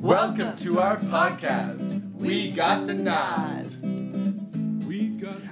Welcome 0.00 0.56
to 0.56 0.80
our 0.80 0.96
podcast. 0.96 2.12
We 2.14 2.50
got 2.50 2.88
the 2.88 2.94
nod. 2.94 3.70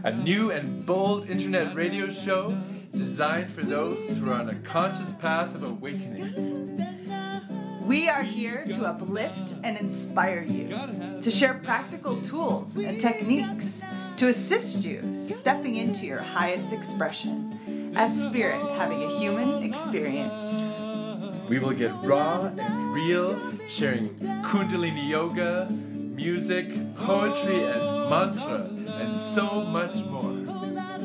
A 0.02 0.10
new 0.10 0.50
and 0.50 0.84
bold 0.84 1.30
internet 1.30 1.72
radio 1.76 2.10
show 2.10 2.58
designed 2.92 3.52
for 3.52 3.62
those 3.62 4.16
who 4.16 4.28
are 4.28 4.34
on 4.34 4.48
a 4.48 4.56
conscious 4.56 5.12
path 5.20 5.54
of 5.54 5.62
awakening. 5.62 6.84
We 7.86 8.08
are 8.08 8.24
here 8.24 8.64
to 8.64 8.86
uplift 8.86 9.54
and 9.62 9.78
inspire 9.78 10.42
you, 10.42 10.76
to 11.20 11.30
share 11.30 11.54
practical 11.62 12.20
tools 12.22 12.74
and 12.74 13.00
techniques 13.00 13.84
to 14.16 14.26
assist 14.28 14.78
you 14.78 15.08
stepping 15.14 15.76
into 15.76 16.06
your 16.06 16.22
highest 16.22 16.72
expression 16.72 17.51
as 17.94 18.22
spirit 18.22 18.60
having 18.76 19.02
a 19.02 19.18
human 19.18 19.62
experience. 19.62 20.78
We 21.48 21.58
will 21.58 21.72
get 21.72 21.92
raw 22.02 22.46
and 22.46 22.94
real, 22.94 23.38
sharing 23.68 24.08
Kundalini 24.44 25.08
yoga, 25.08 25.68
music, 25.70 26.68
poetry, 26.96 27.64
and 27.64 28.10
mantra, 28.10 28.68
and 29.00 29.14
so 29.14 29.62
much 29.62 30.04
more. 30.06 30.32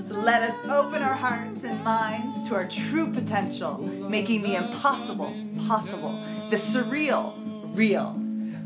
Let 0.10 0.44
us 0.44 0.56
open 0.70 1.02
our 1.02 1.16
hearts 1.16 1.64
and 1.64 1.84
minds 1.84 2.48
to 2.48 2.56
our 2.56 2.68
true 2.68 3.12
potential, 3.12 3.78
making 3.78 4.44
the 4.44 4.56
impossible 4.56 5.34
possible, 5.68 6.14
the 6.50 6.56
surreal 6.56 7.34
real. 7.76 8.22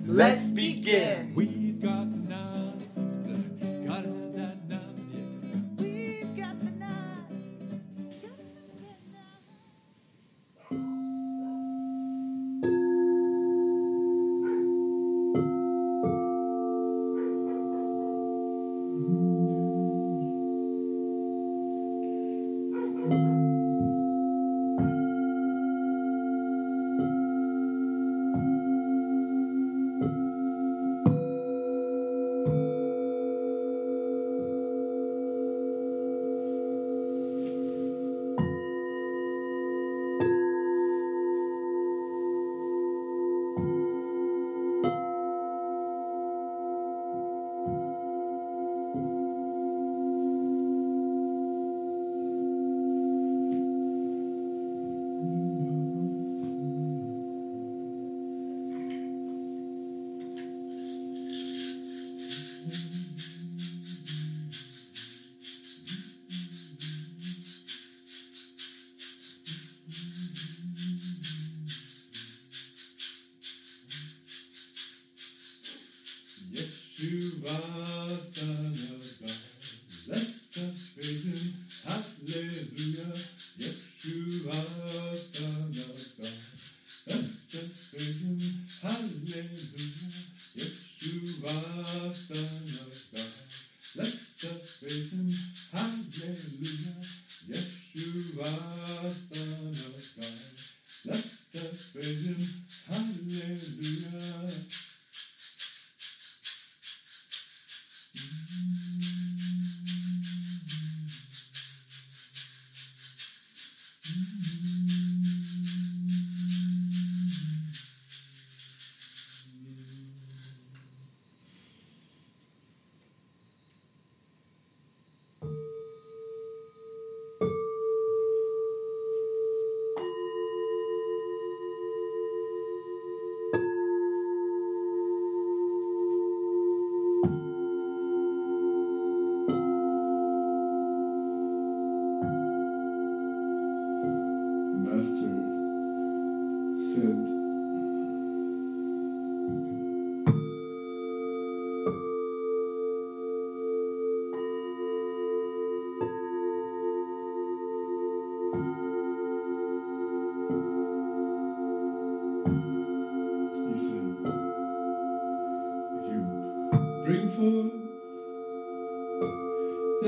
Let's 0.06 0.46
begin. 0.48 2.21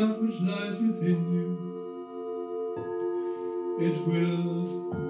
That 0.08 0.22
which 0.22 0.42
lies 0.42 0.82
within 0.82 1.22
you, 1.34 1.50
it 3.80 3.98
will 4.06 5.03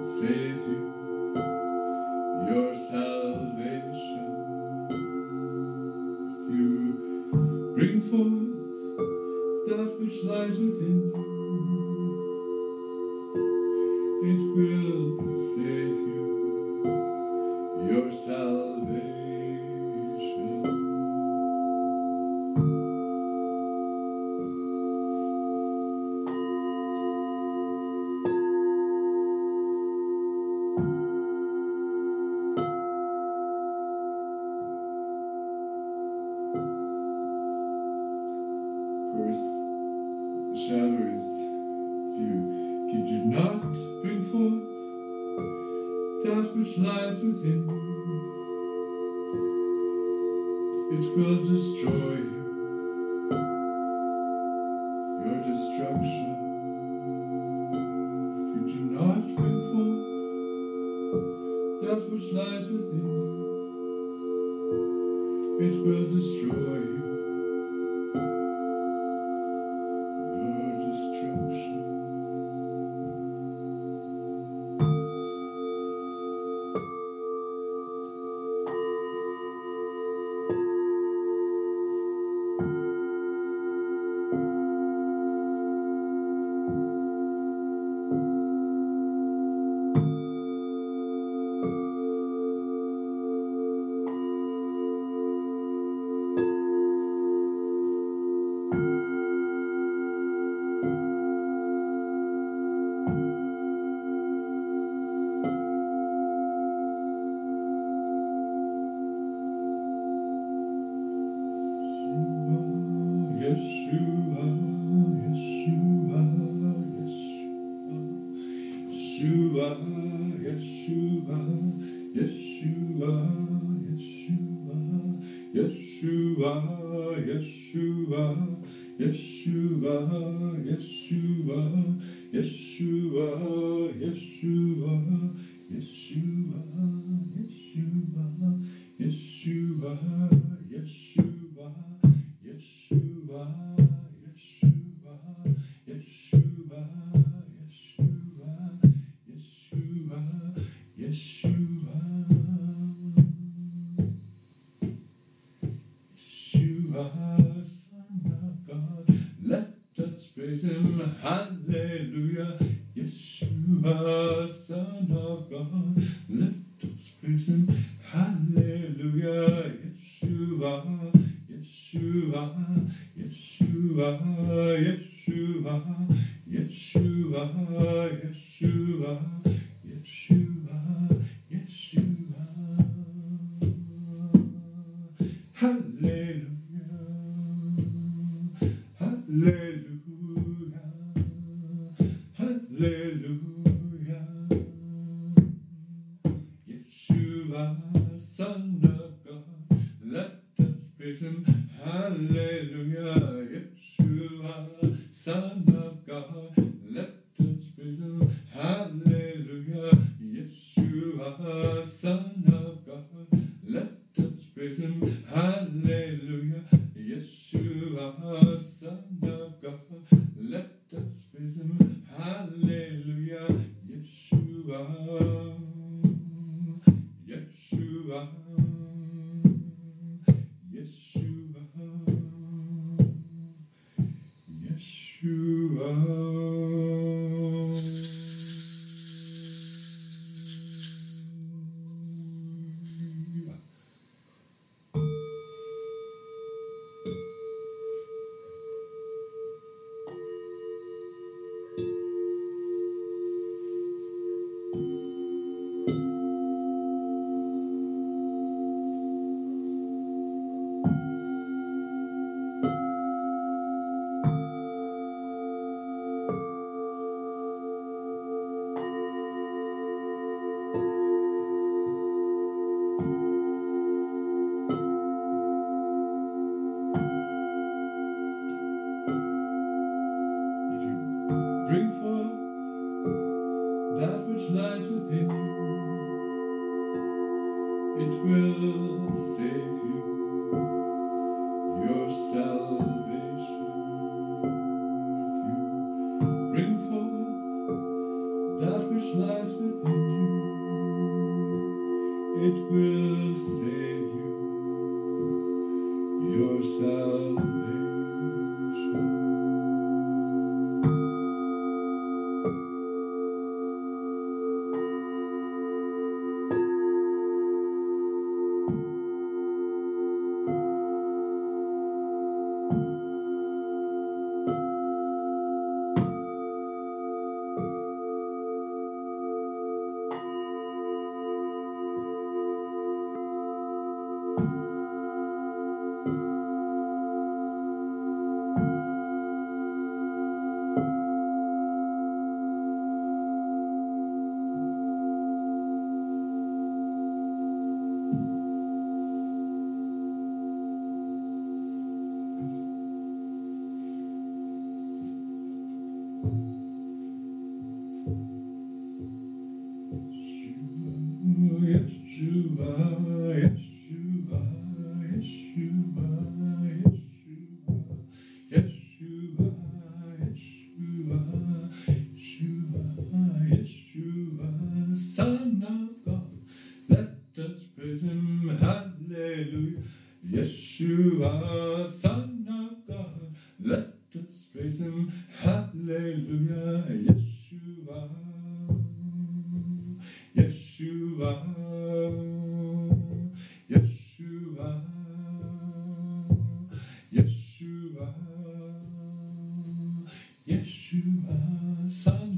Yeshua, 398.04 400.06
Yeshua, 400.46 401.88
Son 401.88 402.36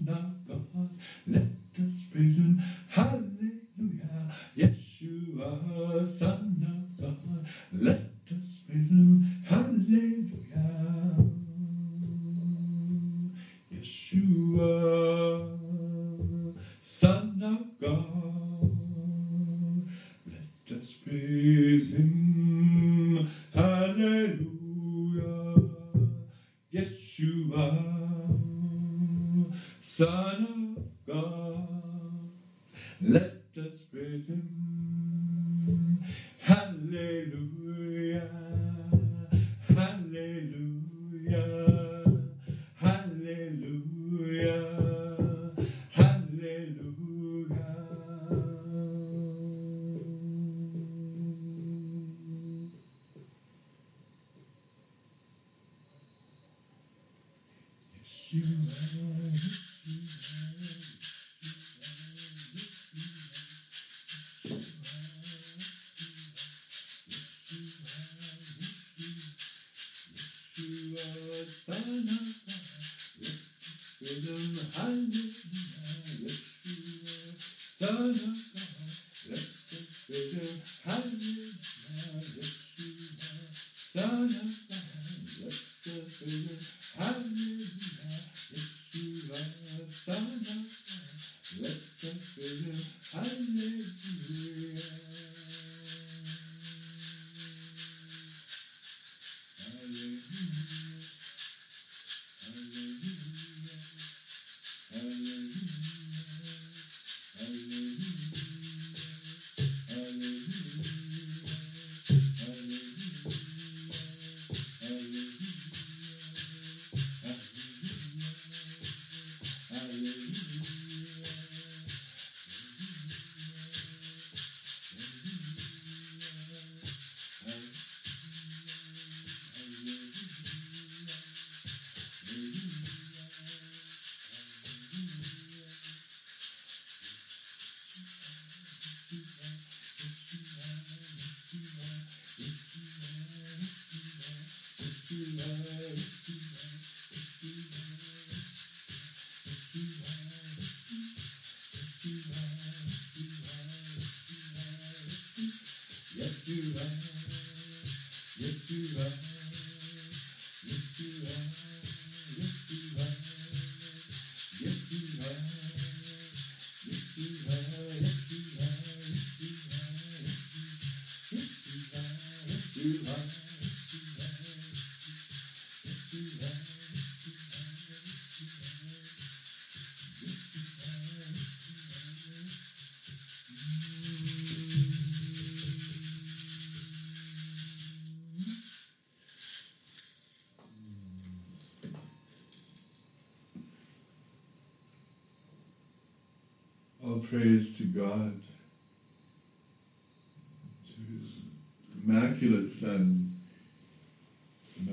All 99.69 99.73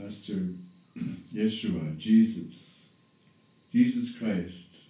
the 0.03 0.09
Master 0.09 0.39
Yeshua, 1.33 1.97
Jesus, 1.97 2.85
Jesus 3.71 4.17
Christ, 4.17 4.81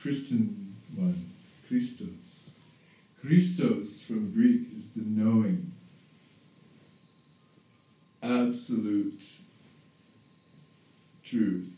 Christian 0.00 0.76
one, 0.94 1.30
Christos. 1.66 2.50
Christos 3.20 4.02
from 4.02 4.30
Greek 4.32 4.72
is 4.72 4.90
the 4.90 5.02
knowing, 5.02 5.72
absolute 8.22 9.22
truth, 11.22 11.72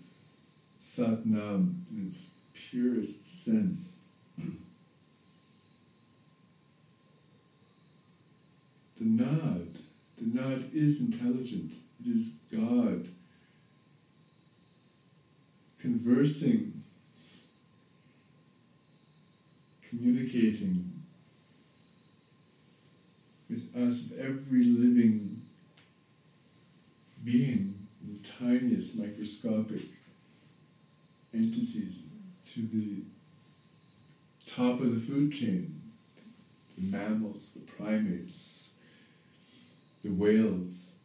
Satnam 0.78 1.82
in 1.90 2.06
its 2.08 2.30
purest 2.52 3.44
sense. 3.44 3.98
the 4.38 4.52
Nad, 9.00 9.78
the 10.20 10.38
Nad 10.38 10.70
is 10.74 11.00
intelligent. 11.00 11.74
It 12.04 12.10
is 12.10 12.34
God 12.52 13.08
conversing, 15.80 16.82
communicating 19.88 20.92
with 23.48 23.74
us, 23.74 24.10
every 24.18 24.64
living 24.64 25.42
being, 27.24 27.74
the 28.06 28.18
tiniest 28.38 28.96
microscopic 28.96 29.82
entities 31.34 32.00
to 32.46 32.66
the 32.66 33.02
top 34.46 34.80
of 34.80 34.94
the 34.94 35.00
food 35.00 35.32
chain, 35.32 35.80
the 36.76 36.84
mammals, 36.84 37.52
the 37.52 37.60
primates, 37.60 38.69
the 40.02 40.10
whales. 40.10 40.96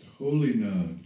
The 0.00 0.06
holy 0.18 0.54
Nad. 0.54 1.00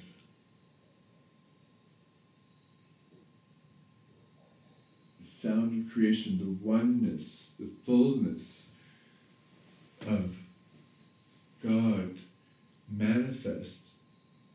The 5.20 5.26
sound 5.26 5.86
of 5.86 5.92
creation, 5.92 6.38
the 6.38 6.66
oneness, 6.66 7.54
the 7.58 7.68
fullness 7.84 8.70
of 10.06 10.36
God 11.62 12.18
manifest 12.90 13.88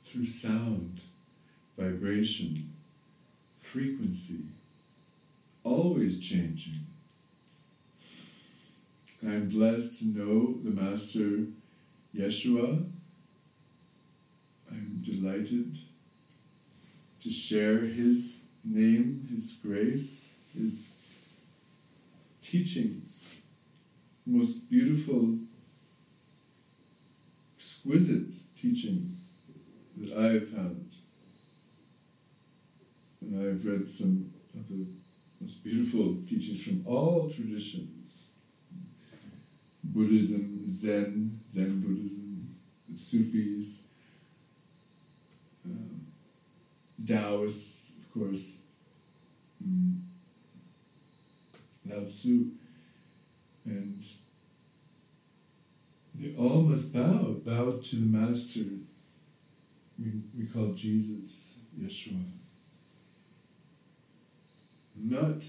through 0.03 0.25
sound 0.25 1.01
vibration, 1.77 2.74
frequency, 3.60 4.45
always 5.63 6.19
changing. 6.19 6.86
I'm 9.24 9.50
blessed 9.50 10.00
to 10.00 10.08
know 10.08 10.56
the 10.63 10.72
Master 10.72 11.46
Yeshua. 12.16 12.84
I'm 14.72 15.01
delighted 15.04 15.78
to 17.22 17.30
share 17.30 17.82
his 17.82 18.42
name, 18.63 19.28
his 19.32 19.51
grace, 19.51 20.32
his 20.58 20.88
teachings, 22.42 23.36
most 24.25 24.68
beautiful, 24.72 25.38
exquisite 27.58 28.34
teachings 28.56 29.34
that 29.98 30.18
I 30.18 30.34
have 30.34 30.50
found. 30.50 30.90
and 33.22 33.40
I've 33.40 33.63
read 33.68 33.88
some 33.88 34.34
of 34.56 34.68
the 34.68 34.88
most 35.40 35.63
beautiful 35.63 36.18
teachings 36.28 36.63
from 36.63 36.84
all 36.88 37.30
traditions 37.30 38.25
Buddhism, 39.84 40.62
Zen, 40.66 41.40
Zen 41.50 41.82
Buddhism, 41.82 42.56
Sufis, 42.96 43.84
um, 45.66 46.08
Taoists, 47.06 47.94
of 47.98 48.14
course, 48.14 48.62
mm, 49.66 50.00
Lao 51.90 52.06
Tzu, 52.06 52.52
and 53.66 54.06
they 56.16 56.36
all 56.36 56.62
must 56.62 56.94
bow, 56.94 57.36
bow 57.44 57.80
to 57.84 57.96
the 57.96 58.06
Master 58.06 58.66
we, 60.02 60.22
we 60.38 60.46
call 60.48 60.74
Jesus, 60.74 61.60
Yeshua. 61.80 62.24
Not 64.96 65.44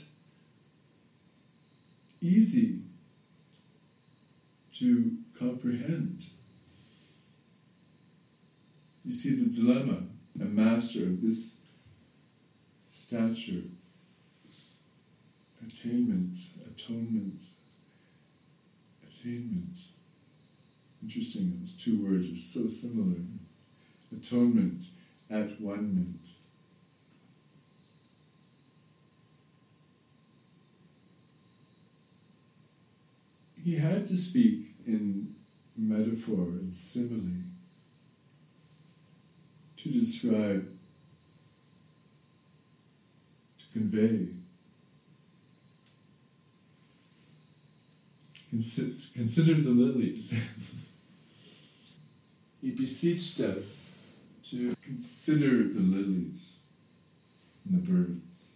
easy 2.20 2.80
to 4.78 5.16
comprehend. 5.38 6.24
You 9.04 9.12
see 9.12 9.34
the 9.34 9.50
dilemma, 9.50 10.04
a 10.40 10.44
master 10.44 11.04
of 11.04 11.20
this 11.20 11.56
stature, 12.88 13.64
this 14.44 14.78
attainment, 15.66 16.38
atonement, 16.66 17.42
attainment. 19.06 19.78
Interesting, 21.02 21.58
those 21.58 21.72
two 21.72 22.04
words 22.04 22.30
are 22.30 22.36
so 22.36 22.68
similar. 22.68 23.18
Atonement, 24.12 24.84
at 25.28 25.60
one 25.60 25.94
mint. 25.94 26.28
He 33.64 33.76
had 33.76 34.06
to 34.06 34.16
speak 34.16 34.74
in 34.86 35.34
metaphor 35.76 36.42
and 36.42 36.74
simile 36.74 37.44
to 39.76 39.88
describe, 39.88 40.68
to 43.58 43.64
convey. 43.72 44.28
Consider 48.50 49.54
the 49.54 49.70
lilies. 49.70 50.34
he 52.60 52.70
beseeched 52.72 53.40
us 53.40 53.94
to 54.50 54.76
consider 54.82 55.68
the 55.68 55.80
lilies 55.80 56.58
and 57.64 57.74
the 57.74 57.90
birds. 57.90 58.51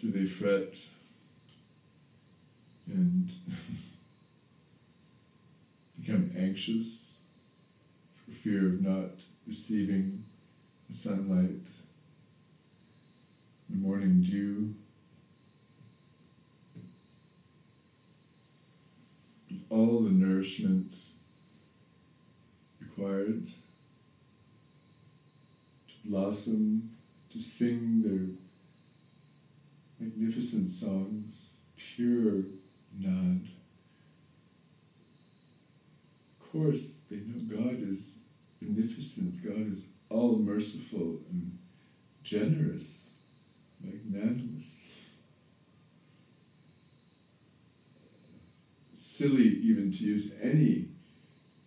Do 0.00 0.10
they 0.10 0.24
fret 0.24 0.76
and 2.86 3.30
become 6.00 6.30
anxious 6.36 7.20
for 8.24 8.32
fear 8.32 8.66
of 8.66 8.82
not 8.82 9.10
receiving 9.46 10.24
the 10.88 10.94
sunlight, 10.94 11.66
the 13.68 13.76
morning 13.76 14.22
dew? 14.22 14.74
all 19.76 20.00
the 20.00 20.10
nourishments 20.10 21.12
required 22.80 23.46
to 25.88 25.94
blossom, 26.04 26.90
to 27.30 27.40
sing 27.40 28.02
their 28.02 28.45
magnificent 29.98 30.68
songs, 30.68 31.58
pure 31.76 32.42
Nad. 32.98 33.48
Of 36.40 36.52
course, 36.52 37.02
they 37.10 37.16
know 37.16 37.62
God 37.62 37.82
is 37.82 38.18
beneficent, 38.60 39.44
God 39.44 39.70
is 39.70 39.86
all 40.08 40.38
merciful 40.38 41.20
and 41.30 41.58
generous, 42.22 43.10
magnanimous. 43.82 44.96
silly 49.16 49.48
even 49.48 49.90
to 49.90 50.04
use 50.04 50.30
any 50.42 50.88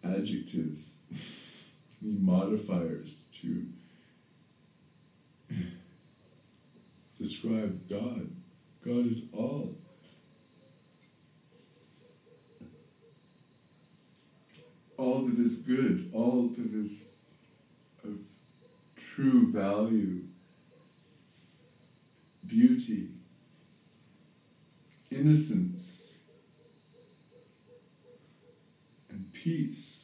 adjectives, 0.04 1.00
any 2.02 2.18
modifiers 2.20 3.24
to 3.42 3.66
describe 7.30 7.88
God. 7.88 8.28
God 8.84 9.06
is 9.06 9.22
all. 9.34 9.76
All 14.98 15.22
that 15.22 15.38
is 15.40 15.58
good, 15.58 16.10
all 16.12 16.48
that 16.48 16.74
is 16.74 17.04
of 18.04 18.18
true 18.96 19.52
value, 19.52 20.24
beauty, 22.48 23.10
innocence, 25.12 26.18
and 29.10 29.32
peace. 29.32 29.99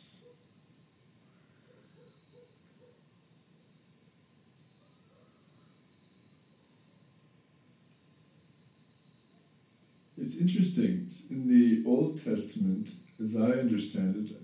It's 10.18 10.38
interesting, 10.38 11.12
in 11.30 11.50
the 11.50 11.84
Old 11.86 12.24
Testament, 12.24 12.92
as 13.22 13.36
I 13.36 13.60
understand 13.60 14.30
it, 14.30 14.36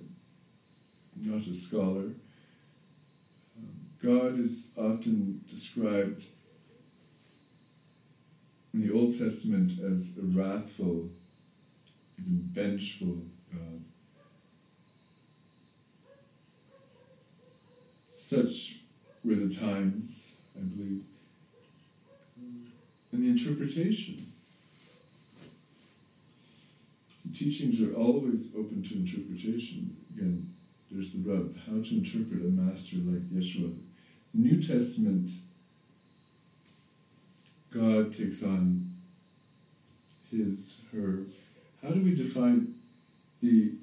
I'm 1.16 1.32
not 1.32 1.48
a 1.48 1.54
scholar, 1.54 2.10
um, 3.58 3.76
God 4.04 4.38
is 4.38 4.68
often 4.76 5.42
described 5.50 6.26
in 8.74 8.86
the 8.86 8.94
Old 8.94 9.18
Testament 9.18 9.80
as 9.80 10.14
a 10.18 10.24
wrathful, 10.24 11.10
even 12.20 12.50
vengeful 12.52 13.24
God. 13.54 13.84
Such 18.10 18.78
were 19.24 19.36
the 19.36 19.54
times, 19.54 20.36
I 20.56 20.62
believe, 20.62 21.04
and 23.12 23.24
the 23.24 23.30
interpretation. 23.30 24.31
Teachings 27.34 27.82
are 27.82 27.94
always 27.94 28.48
open 28.58 28.84
to 28.84 28.96
interpretation. 28.96 29.96
Again, 30.14 30.54
there's 30.92 31.12
the 31.12 31.20
rub 31.20 31.56
how 31.66 31.82
to 31.82 31.96
interpret 31.96 32.42
a 32.42 32.50
master 32.50 32.98
like 32.98 33.30
Yeshua. 33.30 33.74
The 34.34 34.42
New 34.42 34.62
Testament, 34.62 35.30
God 37.74 38.14
takes 38.14 38.44
on 38.44 38.94
his, 40.30 40.82
her. 40.92 41.20
How 41.82 41.90
do 41.90 42.02
we 42.02 42.16
define 42.16 42.76
the, 43.42 43.74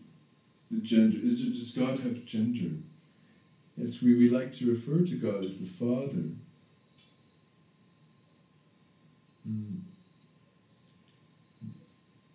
the 0.71 0.81
gender? 0.81 1.19
Is 1.23 1.43
it, 1.43 1.55
does 1.55 1.71
God 1.71 2.01
have 2.01 2.25
gender? 2.27 2.77
Yes, 3.77 4.03
we, 4.03 4.15
we 4.15 4.29
like 4.29 4.53
to 4.55 4.71
refer 4.71 5.05
to 5.05 5.17
God 5.17 5.45
as 5.45 5.61
the 5.61 5.67
Father. 5.67 6.25
Mm. 9.49 9.81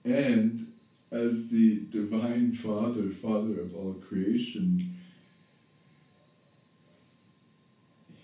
And 0.06 0.73
as 1.14 1.50
the 1.50 1.82
Divine 1.92 2.54
Father, 2.54 3.10
Father 3.10 3.62
of 3.62 3.76
all 3.76 3.94
creation, 3.94 4.98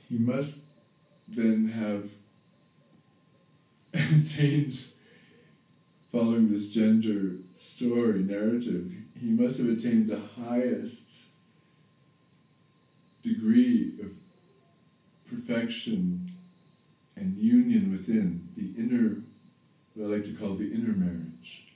he 0.10 0.18
must 0.18 0.62
then 1.28 1.70
have 1.70 2.10
attained, 3.94 4.80
following 6.12 6.52
this 6.52 6.70
gender 6.70 7.36
story 7.60 8.24
narrative, 8.24 8.92
he 9.22 9.28
must 9.28 9.60
have 9.60 9.70
attained 9.70 10.08
the 10.08 10.22
highest 10.44 11.26
degree 13.22 13.94
of 14.02 14.12
perfection 15.30 16.32
and 17.16 17.38
union 17.38 17.92
within 17.92 18.48
the 18.58 18.72
inner, 18.82 19.18
what 19.94 20.06
I 20.06 20.16
like 20.16 20.24
to 20.24 20.34
call 20.34 20.56
the 20.56 20.74
inner 20.74 20.94
marriage. 20.94 21.69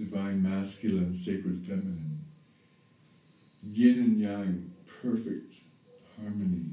Divine 0.00 0.42
masculine, 0.42 1.12
sacred 1.12 1.62
feminine. 1.66 2.24
Yin 3.62 3.98
and 3.98 4.18
yang, 4.18 4.72
perfect 5.02 5.56
harmony, 6.16 6.72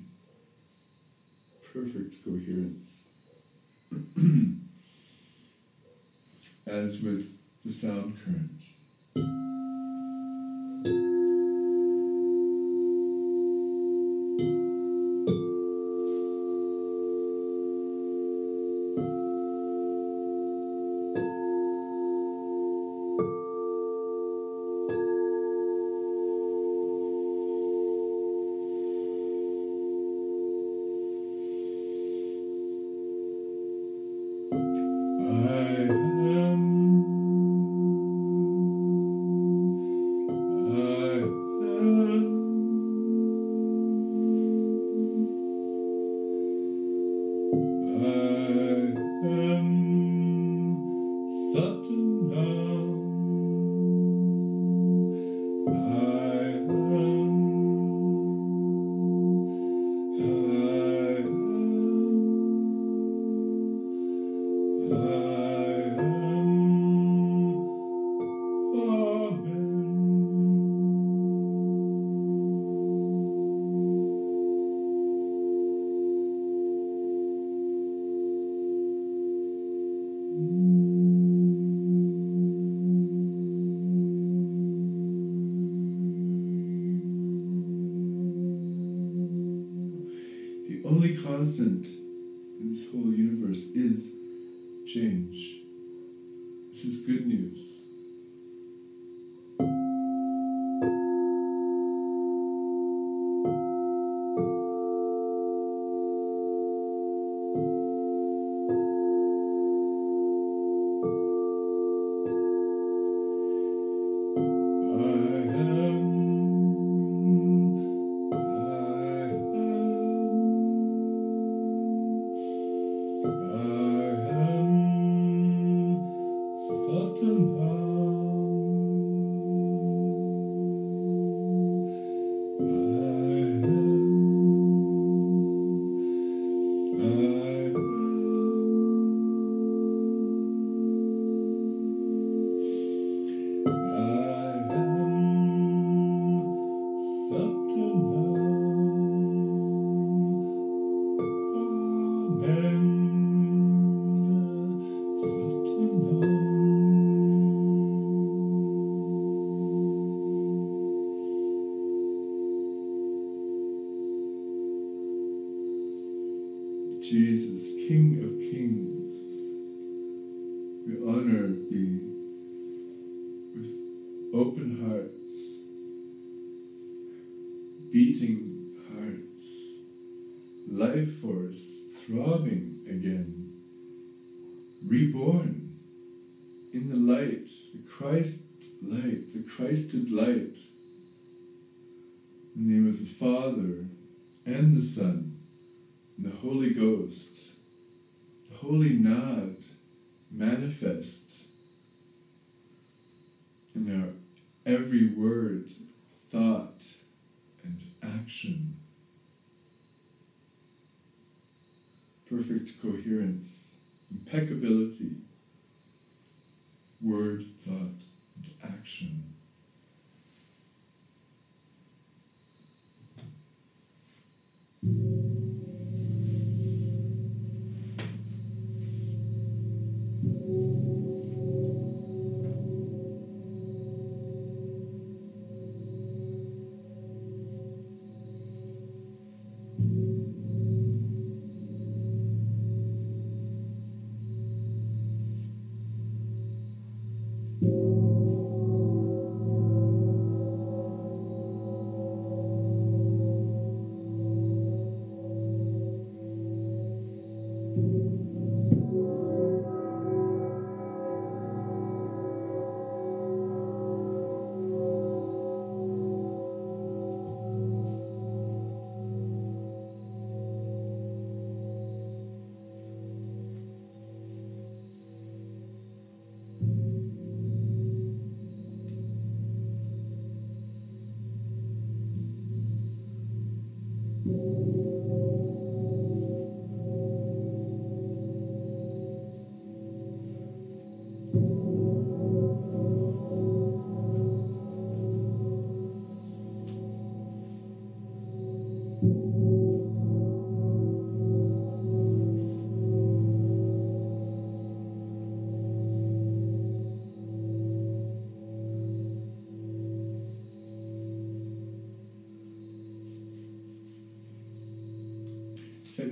perfect 1.74 2.24
coherence. 2.24 3.10
As 6.66 7.02
with 7.02 7.38
the 7.66 7.72
sound 7.74 8.18
current. 8.24 9.57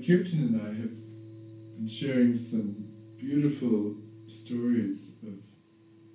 Kirtan 0.06 0.39
and 0.39 0.62
I 0.62 0.68
have 0.68 1.78
been 1.78 1.88
sharing 1.88 2.36
some 2.36 2.76
beautiful 3.18 3.96
stories 4.28 5.13
of 5.24 5.34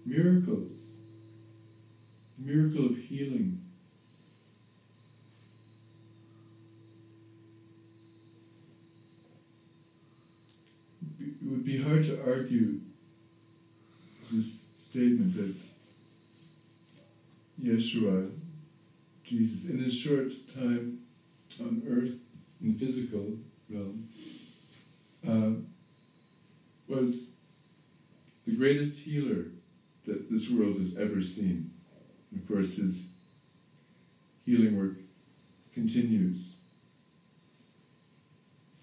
miracles, 0.06 0.92
the 2.38 2.52
miracle 2.52 2.86
of 2.86 2.96
healing. 2.96 3.60
It 11.18 11.34
would 11.42 11.64
be 11.64 11.82
hard 11.82 12.04
to 12.04 12.22
argue 12.24 12.80
this 14.32 14.66
statement 14.76 15.34
that 15.34 15.60
Yeshua, 17.60 18.30
Jesus, 19.24 19.68
in 19.68 19.82
his 19.82 19.98
short 19.98 20.30
time 20.54 21.00
on 21.58 21.82
earth, 21.88 22.12
in 22.62 22.78
physical, 22.78 23.36
realm, 23.70 24.08
uh, 25.26 25.52
was 26.88 27.30
the 28.44 28.56
greatest 28.56 29.02
healer 29.02 29.46
that 30.06 30.30
this 30.30 30.50
world 30.50 30.76
has 30.78 30.96
ever 30.96 31.20
seen. 31.20 31.70
And 32.30 32.42
of 32.42 32.48
course, 32.48 32.76
his 32.76 33.08
healing 34.44 34.76
work 34.76 34.96
continues 35.72 36.56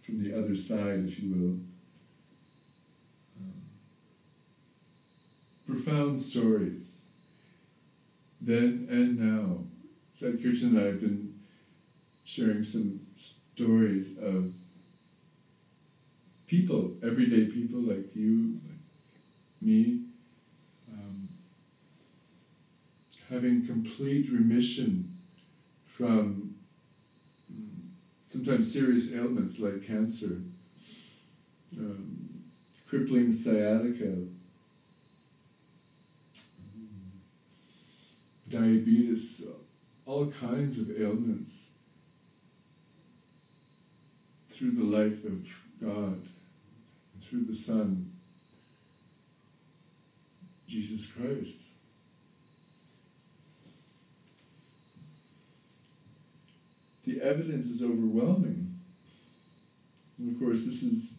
from 0.05 0.23
the 0.23 0.37
other 0.37 0.55
side, 0.55 1.05
if 1.05 1.19
you 1.19 1.29
will. 1.29 1.59
Um, 3.37 3.61
profound 5.65 6.21
stories, 6.21 7.01
then 8.39 8.87
and 8.89 9.19
now. 9.19 9.65
Sadhguru 10.15 10.63
and 10.63 10.79
I 10.79 10.83
have 10.85 11.01
been 11.01 11.39
sharing 12.23 12.63
some 12.63 13.01
stories 13.17 14.17
of 14.17 14.51
people, 16.47 16.93
everyday 17.03 17.45
people 17.51 17.79
like 17.79 18.15
you, 18.15 18.59
like 18.65 18.79
me, 19.61 20.01
um, 20.91 21.27
having 23.29 23.67
complete 23.67 24.31
remission 24.31 25.13
from 25.85 26.55
mm, 27.51 27.89
sometimes 28.29 28.71
serious 28.71 29.11
ailments 29.11 29.59
like 29.59 29.85
cancer, 29.85 30.41
um, 31.77 32.43
crippling 32.89 33.31
sciatica, 33.31 34.15
diabetes, 38.49 39.43
all 40.05 40.27
kinds 40.27 40.79
of 40.79 40.89
ailments 40.97 41.71
through 44.49 44.71
the 44.71 44.83
light 44.83 45.23
of 45.25 45.45
God, 45.81 46.21
through 47.29 47.45
the 47.45 47.55
Son, 47.55 48.11
Jesus 50.67 51.05
Christ. 51.05 51.61
The 57.05 57.21
evidence 57.21 57.67
is 57.67 57.81
overwhelming. 57.81 58.79
And 60.17 60.33
of 60.33 60.39
course, 60.39 60.65
this 60.65 60.83
is 60.83 61.13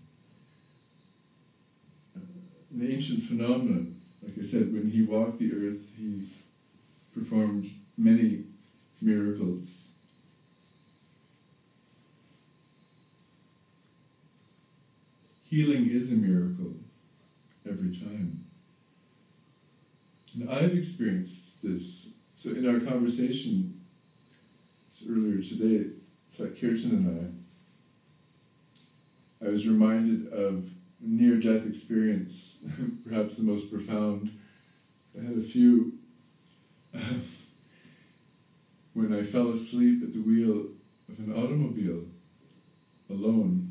an 2.15 2.87
ancient 2.87 3.23
phenomenon. 3.23 3.97
Like 4.23 4.39
I 4.39 4.43
said, 4.43 4.73
when 4.73 4.91
he 4.91 5.03
walked 5.03 5.39
the 5.39 5.53
earth, 5.53 5.81
he 5.97 6.29
performed 7.15 7.71
many 7.97 8.45
miracles. 9.01 9.93
Healing 15.49 15.89
is 15.91 16.13
a 16.13 16.15
miracle 16.15 16.75
every 17.67 17.91
time. 17.91 18.45
And 20.35 20.51
I've 20.51 20.75
experienced 20.75 21.63
this. 21.63 22.11
So 22.37 22.51
in 22.51 22.69
our 22.69 22.81
conversation 22.81 23.81
earlier 25.09 25.41
today, 25.41 25.91
it's 26.27 26.39
like 26.41 26.61
Kirtan 26.61 26.91
and 26.91 27.43
I, 29.43 29.47
I 29.47 29.49
was 29.49 29.67
reminded 29.67 30.31
of 30.33 30.69
near-death 31.01 31.67
experience, 31.67 32.59
perhaps 33.09 33.37
the 33.37 33.45
most 33.45 33.71
profound. 33.71 34.39
I 35.19 35.25
had 35.25 35.39
a 35.39 35.43
few 35.43 35.95
when 38.93 39.15
I 39.15 39.23
fell 39.23 39.49
asleep 39.49 40.03
at 40.03 40.13
the 40.13 40.21
wheel 40.21 40.67
of 41.09 41.19
an 41.19 41.33
automobile 41.33 42.05
alone. 43.09 43.68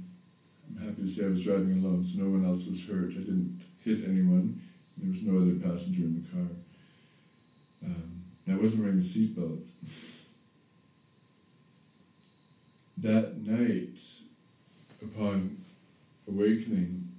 Happy 0.79 1.01
to 1.01 1.07
say 1.07 1.25
I 1.25 1.29
was 1.29 1.43
driving 1.43 1.83
alone, 1.83 2.03
so 2.03 2.21
no 2.21 2.29
one 2.29 2.45
else 2.45 2.65
was 2.65 2.85
hurt. 2.87 3.11
I 3.11 3.19
didn't 3.19 3.61
hit 3.83 4.03
anyone. 4.03 4.61
There 4.97 5.09
was 5.09 5.23
no 5.23 5.37
other 5.37 5.55
passenger 5.55 6.03
in 6.03 6.23
the 6.23 6.35
car. 6.35 6.47
Um, 7.85 8.23
I 8.47 8.55
wasn't 8.55 8.83
wearing 8.83 8.97
a 8.97 9.01
seatbelt. 9.01 9.69
that 12.97 13.37
night, 13.37 13.99
upon 15.01 15.63
awakening, 16.27 17.09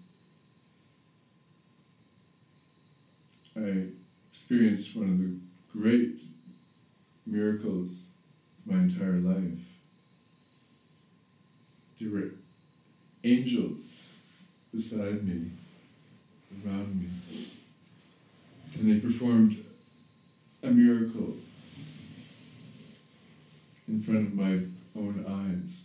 I 3.56 3.86
experienced 4.28 4.96
one 4.96 5.10
of 5.10 5.18
the 5.18 5.78
great 5.78 6.20
miracles 7.26 8.08
of 8.66 8.72
my 8.72 8.80
entire 8.80 9.20
life. 9.20 9.60
There 12.00 12.10
were 12.10 12.30
angels 13.24 14.14
beside 14.74 15.24
me, 15.24 15.50
around 16.64 17.00
me, 17.00 17.46
and 18.74 18.90
they 18.90 19.00
performed 19.00 19.64
a 20.62 20.68
miracle 20.68 21.34
in 23.86 24.00
front 24.00 24.28
of 24.28 24.34
my 24.34 24.60
own 24.96 25.24
eyes. 25.26 25.84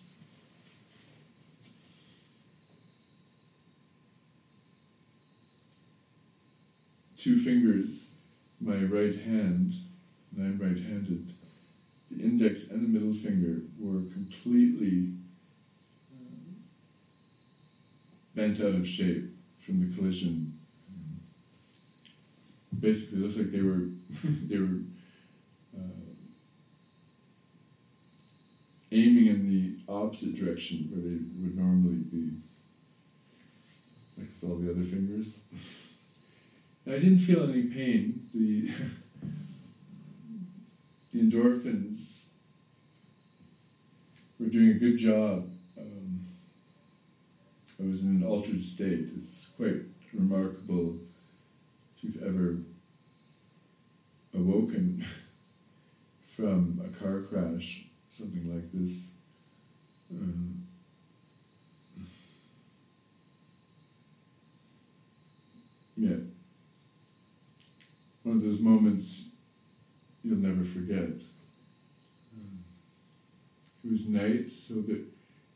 Two 7.17 7.39
fingers, 7.39 8.09
my 8.59 8.75
right 8.75 9.15
hand, 9.15 9.73
and 10.35 10.45
I'm 10.45 10.59
right 10.59 10.77
handed, 10.77 11.33
the 12.11 12.21
index 12.21 12.67
and 12.69 12.83
the 12.83 12.99
middle 12.99 13.13
finger 13.13 13.61
were 13.79 14.01
completely 14.11 15.13
uh, 16.11 16.53
bent 18.35 18.59
out 18.59 18.75
of 18.75 18.87
shape 18.87 19.29
from 19.59 19.79
the 19.79 19.95
collision. 19.95 20.59
Basically, 22.79 23.19
it 23.19 23.21
looked 23.21 23.37
like 23.37 23.51
they 23.51 23.61
were 23.61 23.87
they 24.47 24.57
were 24.57 24.81
uh, 25.77 26.03
aiming 28.91 29.27
in 29.27 29.47
the 29.47 29.91
opposite 29.91 30.35
direction 30.35 30.89
where 30.91 31.01
they 31.01 31.17
would 31.41 31.57
normally 31.57 32.03
be, 32.03 32.31
like 34.17 34.29
with 34.33 34.49
all 34.49 34.57
the 34.57 34.71
other 34.71 34.83
fingers. 34.83 35.41
I 36.85 36.91
didn't 36.91 37.19
feel 37.19 37.43
any 37.49 37.63
pain. 37.63 38.27
The 38.33 38.69
the 41.13 41.21
endorphins 41.21 42.29
were 44.39 44.47
doing 44.47 44.69
a 44.69 44.73
good 44.73 44.97
job. 44.97 45.52
I 47.83 47.87
was 47.87 48.03
in 48.03 48.09
an 48.09 48.23
altered 48.23 48.63
state. 48.63 49.09
It's 49.17 49.47
quite 49.57 49.81
remarkable 50.13 50.99
if 51.95 52.03
you've 52.03 52.23
ever 52.23 52.59
awoken 54.33 55.05
from 56.27 56.81
a 56.85 57.03
car 57.03 57.21
crash, 57.21 57.85
something 58.07 58.53
like 58.53 58.71
this. 58.71 59.11
Um, 60.11 60.65
yeah. 65.97 66.15
One 68.23 68.37
of 68.37 68.43
those 68.43 68.59
moments 68.61 69.25
you'll 70.23 70.37
never 70.37 70.63
forget. 70.63 71.09
It 73.83 73.91
was 73.91 74.07
night, 74.07 74.49
so 74.49 74.75
that 74.75 74.91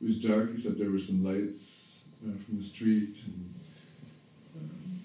it 0.02 0.04
was 0.04 0.22
dark, 0.22 0.50
except 0.54 0.78
there 0.78 0.92
were 0.92 1.00
some 1.00 1.24
lights 1.24 1.88
uh, 2.26 2.32
from 2.46 2.58
the 2.58 2.64
street, 2.64 3.18
and 3.26 3.54
um, 4.56 5.02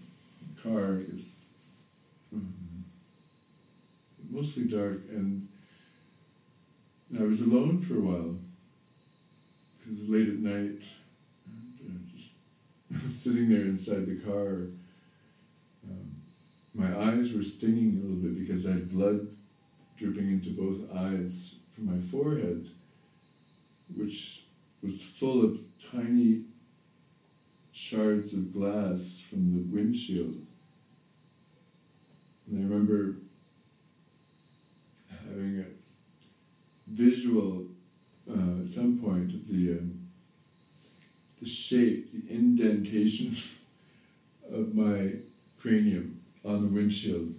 the 0.55 0.63
car 0.63 1.01
is 1.13 1.43
um, 2.33 2.85
mostly 4.31 4.65
dark, 4.65 5.03
and 5.11 5.49
I 7.19 7.23
was 7.23 7.41
alone 7.41 7.81
for 7.81 7.95
a 7.97 8.01
while. 8.01 8.37
It 9.85 9.99
was 9.99 10.09
late 10.09 10.29
at 10.29 10.39
night, 10.39 10.83
and 11.47 11.85
uh, 11.87 12.11
just 12.11 12.35
sitting 13.23 13.49
there 13.49 13.63
inside 13.63 14.07
the 14.07 14.17
car. 14.17 14.69
Um, 15.85 16.17
my 16.75 16.97
eyes 17.11 17.33
were 17.33 17.43
stinging 17.43 17.99
a 17.99 18.03
little 18.03 18.17
bit 18.17 18.47
because 18.47 18.67
I 18.67 18.71
had 18.71 18.91
blood 18.91 19.29
dripping 19.99 20.31
into 20.31 20.51
both 20.51 20.91
eyes 20.97 21.57
from 21.75 21.87
my 21.87 22.01
forehead, 22.11 22.69
which 23.95 24.45
was 24.83 25.03
full 25.03 25.45
of 25.45 25.59
tiny 25.93 26.43
shards 27.93 28.33
of 28.33 28.53
glass 28.53 29.23
from 29.29 29.53
the 29.53 29.63
windshield. 29.75 30.37
And 32.47 32.59
I 32.59 32.63
remember 32.63 33.17
having 35.29 35.61
a 35.61 36.91
visual 36.91 37.67
uh, 38.29 38.63
at 38.63 38.69
some 38.69 38.99
point 38.99 39.35
of 39.35 39.47
the 39.49 39.73
um, 39.73 40.09
the 41.41 41.49
shape, 41.49 42.13
the 42.13 42.35
indentation 42.35 43.37
of 44.53 44.75
my 44.75 45.13
cranium 45.61 46.21
on 46.45 46.63
the 46.63 46.69
windshield 46.69 47.35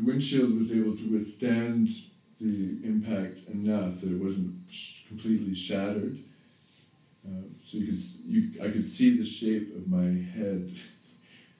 the 0.00 0.06
windshield 0.06 0.56
was 0.56 0.72
able 0.72 0.96
to 0.96 1.12
withstand 1.12 1.88
the 2.40 2.78
impact 2.84 3.40
enough 3.52 4.00
that 4.00 4.10
it 4.10 4.22
wasn't 4.22 4.54
sh- 4.70 5.02
completely 5.08 5.54
shattered. 5.54 6.18
Uh, 7.26 7.42
so 7.60 7.78
you 7.78 7.86
could 7.86 7.98
you, 8.24 8.62
I 8.62 8.70
could 8.70 8.84
see 8.84 9.16
the 9.16 9.24
shape 9.24 9.74
of 9.76 9.88
my 9.88 10.04
head 10.04 10.72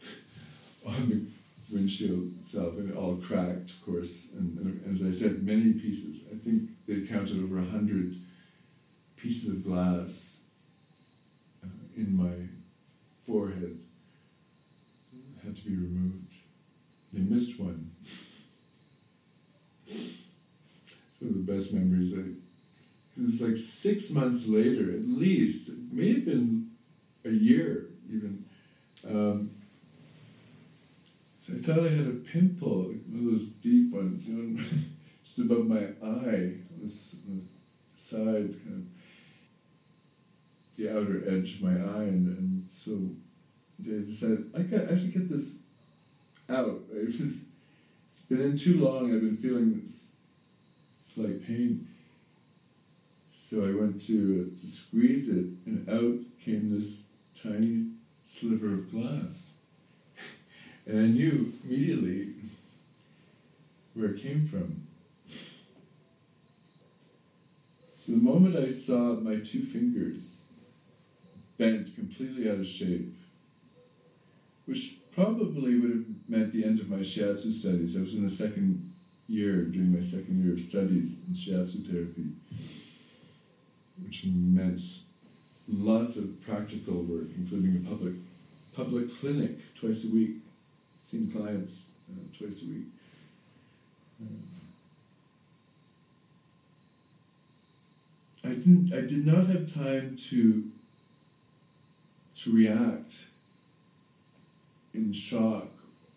on 0.86 1.08
the 1.08 1.26
windshield 1.74 2.32
itself, 2.40 2.76
and 2.78 2.90
it 2.90 2.96
all 2.96 3.16
cracked, 3.16 3.70
of 3.70 3.84
course. 3.84 4.30
And, 4.36 4.58
and 4.58 4.92
as 4.92 5.06
I 5.06 5.10
said, 5.10 5.42
many 5.42 5.72
pieces. 5.74 6.22
I 6.32 6.36
think 6.36 6.70
they 6.86 7.02
counted 7.02 7.42
over 7.42 7.58
a 7.58 7.64
hundred 7.64 8.16
pieces 9.16 9.50
of 9.50 9.64
glass 9.64 10.40
uh, 11.62 11.68
in 11.96 12.16
my 12.16 12.48
forehead 13.26 13.78
had 15.44 15.56
to 15.56 15.64
be 15.64 15.76
removed. 15.76 16.34
They 17.12 17.20
missed 17.20 17.58
one. 17.58 17.90
It's 19.92 21.20
one 21.20 21.30
of 21.32 21.46
the 21.46 21.52
best 21.52 21.74
memories. 21.74 22.14
I, 22.14 22.22
it 23.20 23.26
was 23.26 23.40
like 23.42 23.56
six 23.56 24.10
months 24.10 24.46
later, 24.46 24.92
at 24.92 25.06
least, 25.06 25.68
it 25.68 25.92
may 25.92 26.14
have 26.14 26.24
been 26.24 26.70
a 27.24 27.30
year 27.30 27.88
even. 28.08 28.44
Um, 29.06 29.50
so 31.38 31.54
I 31.54 31.58
thought 31.58 31.86
I 31.86 31.90
had 31.90 32.06
a 32.06 32.10
pimple, 32.10 32.94
one 33.08 33.26
of 33.26 33.32
those 33.32 33.46
deep 33.46 33.92
ones, 33.92 34.26
you 34.28 34.36
know, 34.36 34.62
just 35.22 35.38
above 35.38 35.66
my 35.66 35.88
eye. 36.02 36.54
It 36.54 36.82
was 36.82 37.16
side, 37.94 38.54
kind 38.64 38.86
of 38.86 38.86
the 40.76 40.90
outer 40.90 41.22
edge 41.28 41.56
of 41.56 41.62
my 41.62 41.72
eye, 41.72 42.04
and, 42.04 42.38
and 42.38 42.66
so 42.70 42.92
I 43.82 44.04
decided 44.04 44.50
I 44.56 44.62
got 44.62 44.88
I 44.88 44.92
have 44.92 45.00
to 45.00 45.06
get 45.06 45.28
this 45.28 45.58
out. 46.48 46.80
It's, 46.92 47.18
just, 47.18 47.46
it's 48.08 48.20
been 48.28 48.40
in 48.40 48.56
too 48.56 48.82
long. 48.82 49.14
I've 49.14 49.20
been 49.20 49.36
feeling 49.36 49.80
this 49.80 50.12
slight 51.02 51.46
pain. 51.46 51.86
So 53.50 53.66
I 53.66 53.74
went 53.74 54.00
to 54.02 54.52
to 54.56 54.66
squeeze 54.68 55.28
it, 55.28 55.46
and 55.66 55.88
out 55.90 56.20
came 56.40 56.68
this 56.68 57.06
tiny 57.34 57.88
sliver 58.24 58.74
of 58.74 58.92
glass. 58.92 59.54
and 60.86 61.00
I 61.00 61.06
knew 61.08 61.52
immediately 61.64 62.34
where 63.94 64.10
it 64.10 64.22
came 64.22 64.46
from. 64.46 64.86
So 67.98 68.12
the 68.12 68.18
moment 68.18 68.54
I 68.54 68.68
saw 68.68 69.14
my 69.14 69.40
two 69.40 69.64
fingers 69.64 70.42
bent 71.58 71.92
completely 71.96 72.48
out 72.48 72.60
of 72.60 72.68
shape, 72.68 73.12
which 74.66 74.94
probably 75.12 75.76
would 75.76 75.90
have 75.90 76.04
meant 76.28 76.52
the 76.52 76.64
end 76.64 76.78
of 76.78 76.88
my 76.88 76.98
shiatsu 76.98 77.52
studies. 77.52 77.96
I 77.96 78.00
was 78.02 78.14
in 78.14 78.22
the 78.22 78.30
second 78.30 78.92
year, 79.26 79.64
doing 79.64 79.92
my 79.92 80.00
second 80.00 80.40
year 80.44 80.52
of 80.52 80.60
studies 80.60 81.16
in 81.26 81.34
shiatsu 81.34 81.84
therapy, 81.84 82.28
which 84.04 84.24
meant 84.24 84.80
lots 85.68 86.16
of 86.16 86.40
practical 86.42 87.02
work, 87.02 87.28
including 87.36 87.76
a 87.76 87.88
public 87.88 88.14
public 88.74 89.20
clinic 89.20 89.74
twice 89.74 90.04
a 90.04 90.08
week, 90.08 90.36
seeing 91.02 91.30
clients 91.30 91.86
uh, 92.10 92.22
twice 92.36 92.62
a 92.62 92.66
week. 92.66 92.86
Um, 94.20 94.42
I 98.42 98.48
didn't. 98.48 98.92
I 98.92 99.00
did 99.02 99.26
not 99.26 99.46
have 99.46 99.72
time 99.72 100.16
to 100.30 100.64
to 102.36 102.52
react 102.52 103.18
in 104.94 105.12
shock 105.12 105.68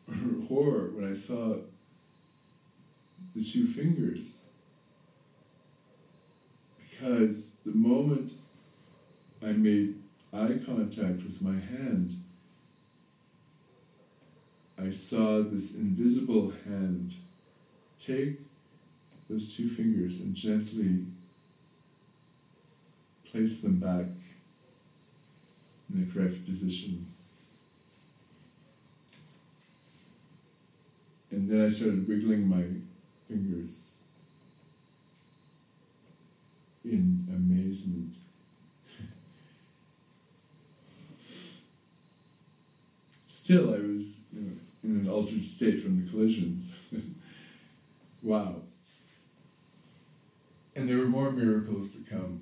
or 0.07 0.15
horror 0.47 0.89
when 0.93 1.09
I 1.09 1.13
saw 1.13 1.57
the 3.35 3.43
two 3.43 3.67
fingers. 3.67 4.42
Because 6.93 7.55
the 7.65 7.71
moment 7.71 8.33
I 9.43 9.47
made 9.47 9.95
eye 10.31 10.59
contact 10.63 11.23
with 11.23 11.41
my 11.41 11.55
hand, 11.55 12.15
I 14.79 14.91
saw 14.91 15.41
this 15.41 15.73
invisible 15.73 16.53
hand 16.65 17.13
take 17.99 18.39
those 19.27 19.55
two 19.55 19.69
fingers 19.69 20.21
and 20.21 20.35
gently 20.35 21.05
place 23.25 23.61
them 23.61 23.79
back 23.79 24.05
in 25.91 26.05
the 26.05 26.13
correct 26.13 26.45
position. 26.45 27.07
And 31.31 31.49
then 31.49 31.65
I 31.65 31.69
started 31.69 32.07
wiggling 32.07 32.47
my 32.47 32.65
fingers 33.27 34.02
in 36.85 37.27
amazement. 37.29 38.15
Still, 43.25 43.73
I 43.73 43.79
was 43.79 44.19
you 44.31 44.41
know, 44.41 44.51
in 44.83 44.99
an 45.01 45.09
altered 45.09 45.43
state 45.43 45.81
from 45.81 46.03
the 46.03 46.09
collisions. 46.09 46.75
wow. 48.23 48.61
And 50.75 50.89
there 50.89 50.97
were 50.97 51.07
more 51.07 51.31
miracles 51.31 51.93
to 51.95 52.09
come. 52.09 52.41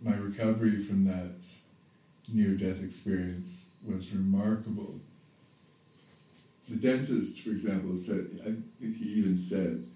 My 0.00 0.14
recovery 0.14 0.82
from 0.82 1.04
that 1.06 1.46
near 2.32 2.54
death 2.54 2.82
experience 2.82 3.66
was 3.86 4.12
remarkable. 4.12 5.00
The 6.68 6.76
dentist, 6.76 7.40
for 7.40 7.50
example, 7.50 7.94
said, 7.96 8.40
I 8.42 8.54
think 8.80 8.96
he 8.96 9.04
even 9.14 9.36
said, 9.36 9.86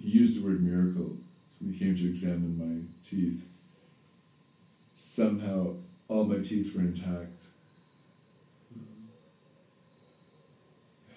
he 0.00 0.08
used 0.08 0.40
the 0.40 0.44
word 0.44 0.62
miracle. 0.62 1.16
When 1.60 1.72
he 1.72 1.78
came 1.78 1.96
to 1.96 2.08
examine 2.08 2.56
my 2.56 2.82
teeth, 3.02 3.44
somehow 4.94 5.74
all 6.08 6.24
my 6.24 6.38
teeth 6.38 6.74
were 6.74 6.82
intact. 6.82 7.44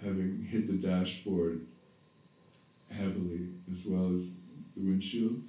Having 0.04 0.48
hit 0.50 0.68
the 0.68 0.88
dashboard 0.88 1.66
heavily, 2.92 3.50
as 3.72 3.86
well 3.86 4.12
as 4.12 4.34
the 4.76 4.84
windshield, 4.84 5.42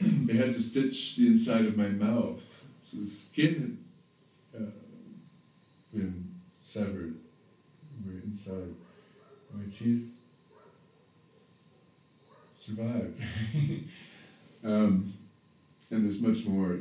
they 0.00 0.34
had 0.34 0.52
to 0.52 0.60
stitch 0.60 1.16
the 1.16 1.26
inside 1.26 1.64
of 1.64 1.76
my 1.76 1.88
mouth. 1.88 2.64
So 2.82 2.98
the 2.98 3.06
skin 3.06 3.78
had 4.52 4.62
uh, 4.62 4.70
been 5.92 6.34
severed 6.60 7.16
right 8.04 8.22
inside. 8.22 8.74
My 9.52 9.64
teeth 9.70 10.12
survived. 12.66 13.20
um, 14.64 15.14
and 15.90 16.04
there's 16.04 16.20
much 16.20 16.44
more. 16.44 16.78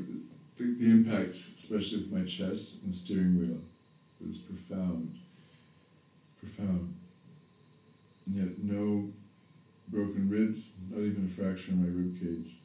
The, 0.57 0.63
the 0.63 0.85
impact, 0.85 1.35
especially 1.55 1.99
with 1.99 2.11
my 2.11 2.23
chest 2.23 2.83
and 2.83 2.93
steering 2.93 3.37
wheel, 3.39 3.59
was 4.25 4.37
profound. 4.37 5.19
Profound. 6.39 6.95
And 8.25 8.35
yet, 8.35 8.63
no 8.63 9.09
broken 9.89 10.29
ribs, 10.29 10.73
not 10.89 10.99
even 10.99 11.25
a 11.25 11.41
fracture 11.41 11.71
in 11.71 11.81
my 11.81 11.89
rib 11.89 12.19
cage. 12.19 12.55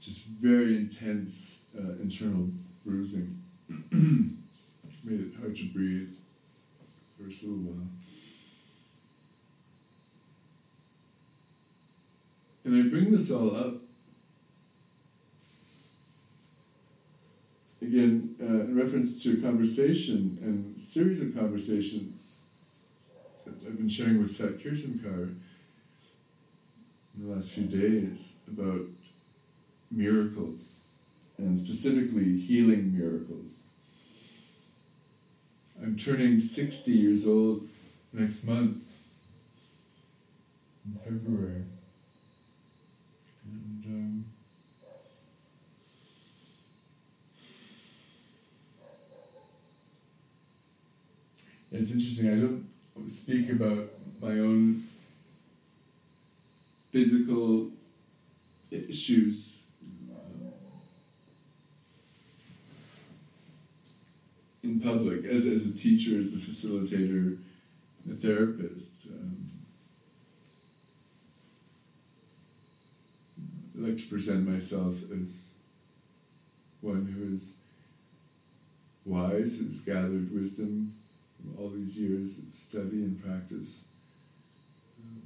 Just 0.00 0.24
very 0.24 0.76
intense 0.76 1.64
uh, 1.76 1.92
internal 2.00 2.50
bruising. 2.84 3.42
made 5.04 5.20
it 5.20 5.34
hard 5.38 5.54
to 5.56 5.64
breathe 5.64 6.14
for 7.16 7.24
a 7.24 7.26
little 7.26 7.58
while. 7.58 7.86
And 12.64 12.74
I 12.74 12.88
bring 12.88 13.12
this 13.12 13.30
all 13.30 13.54
up 13.54 13.74
again 17.82 18.34
uh, 18.40 18.44
in 18.44 18.76
reference 18.76 19.22
to 19.22 19.34
a 19.34 19.36
conversation 19.36 20.38
and 20.40 20.80
series 20.80 21.20
of 21.20 21.34
conversations 21.34 22.42
that 23.44 23.54
I've 23.66 23.76
been 23.76 23.88
sharing 23.88 24.18
with 24.18 24.30
Sat 24.30 24.58
Kirtankar 24.58 25.34
in 27.14 27.28
the 27.28 27.34
last 27.34 27.50
few 27.50 27.64
days 27.64 28.32
about 28.48 28.86
miracles 29.90 30.84
and 31.36 31.58
specifically 31.58 32.38
healing 32.38 32.96
miracles. 32.96 33.64
I'm 35.82 35.96
turning 35.96 36.38
60 36.38 36.92
years 36.92 37.26
old 37.26 37.68
next 38.12 38.44
month, 38.44 38.84
in 40.86 40.98
February. 41.04 41.64
And 43.84 43.94
um, 43.94 44.24
it's 51.70 51.92
interesting, 51.92 52.30
I 52.30 52.36
don't 52.36 53.10
speak 53.10 53.50
about 53.50 53.90
my 54.22 54.38
own 54.38 54.88
physical 56.90 57.70
issues 58.70 59.66
in 64.62 64.80
public 64.80 65.24
as, 65.26 65.44
as 65.44 65.66
a 65.66 65.72
teacher, 65.72 66.18
as 66.18 66.32
a 66.32 66.38
facilitator, 66.38 67.36
a 68.10 68.14
therapist. 68.14 69.08
Um, 69.08 69.50
I 73.36 73.63
like 73.74 73.98
to 73.98 74.06
present 74.06 74.48
myself 74.48 74.94
as 75.12 75.56
one 76.80 77.06
who 77.06 77.32
is 77.32 77.56
wise, 79.04 79.58
who's 79.58 79.80
gathered 79.80 80.32
wisdom 80.32 80.92
from 81.36 81.58
all 81.58 81.70
these 81.70 81.98
years 81.98 82.38
of 82.38 82.44
study 82.54 83.02
and 83.02 83.22
practice. 83.22 83.84
Um, 85.02 85.22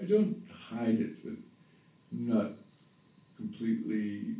I 0.00 0.04
don't 0.04 0.42
hide 0.68 1.00
it, 1.00 1.22
but 1.24 1.34
I'm 2.12 2.28
not 2.28 2.52
completely 3.36 4.36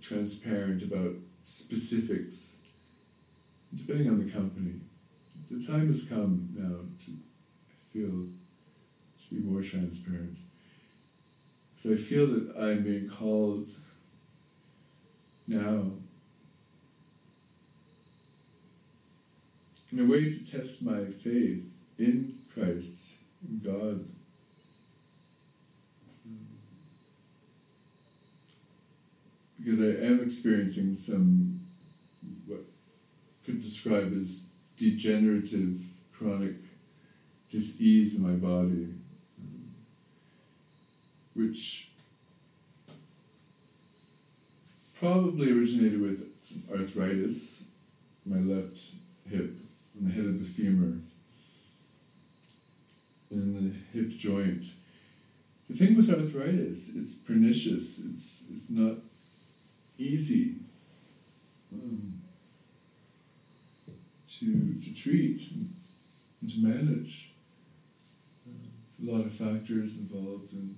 transparent 0.00 0.82
about 0.82 1.14
specifics, 1.44 2.56
depending 3.74 4.08
on 4.08 4.24
the 4.24 4.30
company. 4.30 4.74
The 5.50 5.64
time 5.64 5.86
has 5.86 6.02
come 6.04 6.48
now 6.54 6.80
to 7.04 7.12
feel 7.92 8.26
to 8.30 9.34
be 9.34 9.40
more 9.40 9.62
transparent. 9.62 10.36
So 11.80 11.92
I 11.92 11.94
feel 11.94 12.26
that 12.26 12.56
I'm 12.58 12.82
being 12.82 13.08
called 13.08 13.70
now, 15.46 15.92
in 19.92 20.00
a 20.00 20.04
way, 20.04 20.28
to 20.28 20.44
test 20.44 20.82
my 20.82 21.04
faith 21.04 21.70
in 21.96 22.40
Christ, 22.52 23.12
in 23.48 23.60
God. 23.64 24.04
Because 29.60 29.80
I 29.80 30.04
am 30.04 30.20
experiencing 30.24 30.94
some 30.94 31.60
what 32.46 32.64
could 33.46 33.62
describe 33.62 34.12
as 34.18 34.46
degenerative 34.76 35.80
chronic 36.12 36.56
disease 37.48 38.16
in 38.16 38.22
my 38.22 38.32
body 38.32 38.97
which 41.38 41.90
probably 44.98 45.52
originated 45.52 46.00
with 46.00 46.26
arthritis, 46.72 47.66
my 48.26 48.38
left 48.38 48.80
hip, 49.30 49.54
on 49.96 50.08
the 50.08 50.12
head 50.12 50.24
of 50.24 50.40
the 50.40 50.44
femur, 50.44 50.98
in 53.30 53.54
the 53.54 53.98
hip 53.98 54.10
joint. 54.18 54.64
The 55.70 55.76
thing 55.76 55.96
with 55.96 56.10
arthritis, 56.10 56.90
it's 56.96 57.14
pernicious. 57.14 58.00
It's 58.00 58.44
it's 58.50 58.70
not 58.70 58.96
easy 59.96 60.56
um, 61.72 62.20
to 64.40 64.74
to 64.82 64.94
treat 64.94 65.42
and 66.40 66.50
to 66.50 66.58
manage. 66.58 67.30
Uh, 68.48 68.66
it's 68.88 68.98
a 69.06 69.12
lot 69.12 69.26
of 69.26 69.32
factors 69.32 69.98
involved, 69.98 70.52
and 70.52 70.74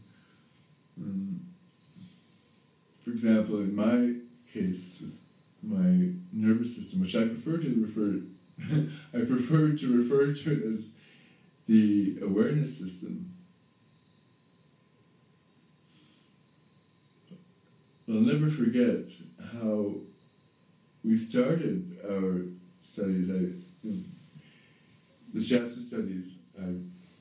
um, 1.01 1.41
for 3.05 3.11
example, 3.11 3.59
in 3.61 3.75
my 3.75 4.15
case 4.53 4.99
with 5.01 5.21
my 5.63 6.13
nervous 6.33 6.77
system, 6.77 7.01
which 7.01 7.15
I 7.15 7.27
prefer 7.27 7.59
to 7.59 7.75
refer, 7.81 8.23
I 9.19 9.25
prefer 9.25 9.73
to 9.73 9.97
refer 9.97 10.33
to 10.33 10.53
it 10.53 10.71
as 10.71 10.91
the 11.67 12.19
awareness 12.23 12.79
system. 12.79 13.35
I'll 18.09 18.17
never 18.17 18.49
forget 18.49 19.09
how 19.53 19.95
we 21.05 21.17
started 21.17 21.97
our 22.05 22.43
studies. 22.83 23.31
I, 23.31 23.35
you 23.35 23.63
know, 23.85 24.03
the 25.33 25.39
Shiatsu 25.39 25.79
studies 25.79 26.39
I 26.61 26.75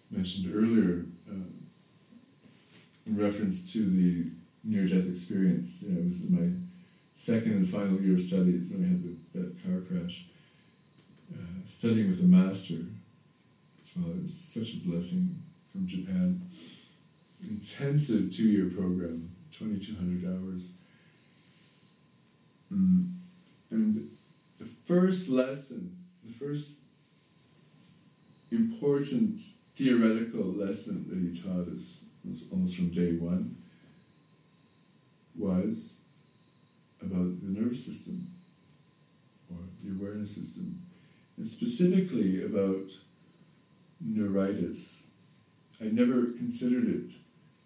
mentioned 0.10 0.52
earlier, 0.54 1.06
uh, 1.30 1.69
reference 3.18 3.72
to 3.74 3.80
the 3.80 4.32
near-death 4.64 5.08
experience. 5.08 5.82
You 5.82 5.92
know, 5.92 6.02
it 6.02 6.06
was 6.06 6.30
my 6.30 6.50
second 7.14 7.52
and 7.54 7.70
final 7.70 8.00
year 8.02 8.16
of 8.16 8.22
studies 8.22 8.70
when 8.70 8.84
I 8.84 8.88
had 8.88 9.04
the, 9.04 9.40
that 9.40 9.64
car 9.64 9.82
crash. 9.82 10.26
Uh, 11.34 11.62
studying 11.66 12.08
with 12.08 12.20
a 12.22 12.24
master 12.24 12.76
as 13.84 13.90
well. 13.96 14.12
It 14.12 14.24
was 14.24 14.34
such 14.34 14.74
a 14.74 14.78
blessing 14.78 15.42
from 15.72 15.86
Japan. 15.86 16.42
Intensive 17.48 18.36
two-year 18.36 18.70
program, 18.70 19.30
2,200 19.52 20.28
hours. 20.28 20.72
Mm. 22.74 23.14
And 23.72 24.10
the 24.58 24.66
first 24.86 25.30
lesson, 25.30 25.96
the 26.26 26.34
first 26.34 26.80
important 28.52 29.40
theoretical 29.76 30.46
lesson 30.46 31.06
that 31.10 31.20
he 31.20 31.42
taught 31.42 31.74
us 31.74 32.04
was 32.30 32.44
almost 32.52 32.76
from 32.76 32.90
day 32.90 33.14
one 33.14 33.56
was 35.36 35.98
about 37.02 37.42
the 37.42 37.48
nervous 37.48 37.86
system 37.86 38.28
or 39.50 39.58
the 39.84 39.92
awareness 39.92 40.36
system, 40.36 40.82
and 41.38 41.48
specifically 41.48 42.44
about 42.44 42.92
neuritis. 44.00 45.08
I'd 45.82 45.94
never 45.94 46.26
considered 46.34 46.88
it 46.88 47.12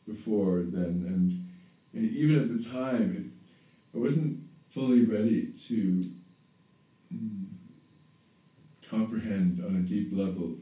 before 0.07 0.63
then, 0.67 1.03
and, 1.07 1.49
and 1.93 2.15
even 2.15 2.39
at 2.39 2.55
the 2.55 2.63
time, 2.63 3.33
it, 3.93 3.97
I 3.97 3.99
wasn't 3.99 4.43
fully 4.69 5.03
ready 5.03 5.47
to 5.67 6.11
mm, 7.13 7.45
comprehend 8.87 9.63
on 9.65 9.75
a 9.75 9.79
deep 9.79 10.09
level 10.11 10.55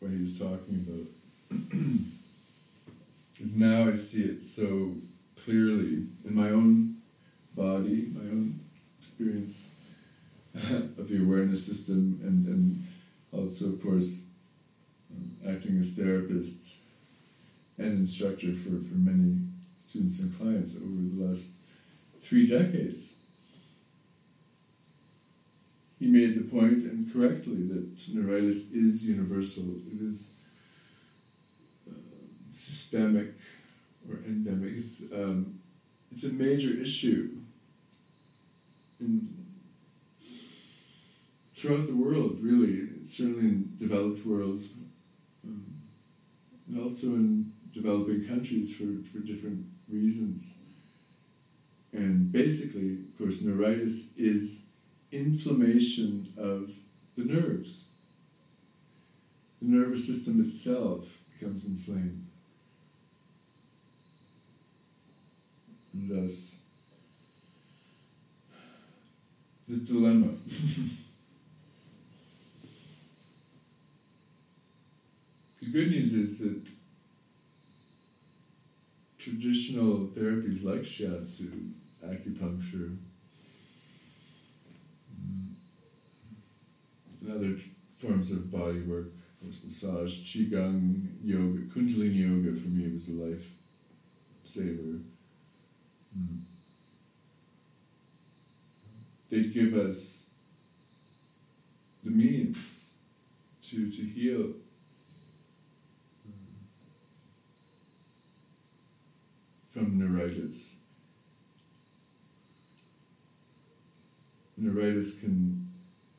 what 0.00 0.10
he 0.10 0.20
was 0.20 0.38
talking 0.38 0.84
about. 0.86 1.70
Because 3.36 3.54
now 3.56 3.88
I 3.88 3.94
see 3.94 4.22
it 4.22 4.42
so 4.42 4.94
clearly 5.44 6.06
in 6.24 6.34
my 6.34 6.48
own 6.48 6.96
body, 7.54 8.10
my 8.14 8.30
own 8.30 8.60
experience 8.98 9.68
of 10.54 11.08
the 11.08 11.22
awareness 11.22 11.66
system, 11.66 12.18
and, 12.22 12.46
and 12.46 12.86
also, 13.32 13.66
of 13.66 13.82
course, 13.82 14.24
um, 15.14 15.36
acting 15.46 15.78
as 15.78 15.90
therapist 15.90 16.78
and 17.76 17.98
instructor 17.98 18.52
for, 18.54 18.70
for 18.70 18.94
many 18.94 19.38
students 19.78 20.18
and 20.20 20.36
clients 20.38 20.74
over 20.74 20.86
the 20.86 21.28
last 21.28 21.50
three 22.22 22.46
decades. 22.46 23.16
He 25.98 26.06
made 26.06 26.36
the 26.36 26.42
point, 26.42 26.82
and 26.82 27.12
correctly, 27.12 27.66
that 27.68 28.14
neuritis 28.14 28.70
is 28.72 29.06
universal. 29.06 29.64
It 29.92 30.00
is 30.00 30.30
systemic 32.56 33.34
or 34.08 34.16
endemic. 34.26 34.74
It's, 34.76 35.02
um, 35.12 35.60
it's 36.10 36.24
a 36.24 36.28
major 36.28 36.80
issue 36.80 37.36
in, 39.00 39.28
throughout 41.54 41.86
the 41.86 41.96
world, 41.96 42.38
really, 42.40 42.88
certainly 43.06 43.40
in 43.40 43.72
developed 43.76 44.24
world, 44.26 44.64
um, 45.44 45.66
and 46.68 46.82
also 46.82 47.08
in 47.08 47.52
developing 47.72 48.26
countries 48.26 48.74
for, 48.74 49.02
for 49.12 49.18
different 49.18 49.66
reasons. 49.88 50.54
And 51.92 52.30
basically, 52.32 52.98
of 53.08 53.18
course, 53.18 53.40
neuritis 53.40 54.08
is 54.16 54.64
inflammation 55.12 56.26
of 56.36 56.70
the 57.16 57.24
nerves. 57.24 57.86
The 59.62 59.68
nervous 59.68 60.06
system 60.06 60.40
itself 60.40 61.06
becomes 61.32 61.64
inflamed. 61.64 62.25
Thus, 65.98 66.56
the 69.66 69.76
dilemma. 69.76 70.28
the 75.60 75.66
good 75.72 75.90
news 75.90 76.12
is 76.12 76.38
that 76.40 76.68
traditional 79.18 80.08
therapies 80.08 80.62
like 80.62 80.82
shiatsu, 80.82 81.72
acupuncture, 82.04 82.98
mm, 85.18 85.54
and 87.20 87.32
other 87.32 87.56
forms 87.96 88.30
of 88.30 88.50
body 88.52 88.82
work, 88.82 89.06
massage, 89.64 90.20
qigong, 90.22 91.08
yoga, 91.24 91.62
kundalini 91.72 92.20
yoga 92.20 92.52
for 92.60 92.68
me 92.68 92.92
was 92.92 93.08
a 93.08 93.12
life 93.12 93.50
saver. 94.44 95.00
Mm. 96.16 96.40
They 99.28 99.42
give 99.44 99.74
us 99.74 100.30
the 102.04 102.10
means 102.10 102.94
to, 103.68 103.90
to 103.90 104.02
heal. 104.02 104.52
From 109.72 109.98
neuritis. 109.98 110.76
Neuritis 114.56 115.20
can 115.20 115.70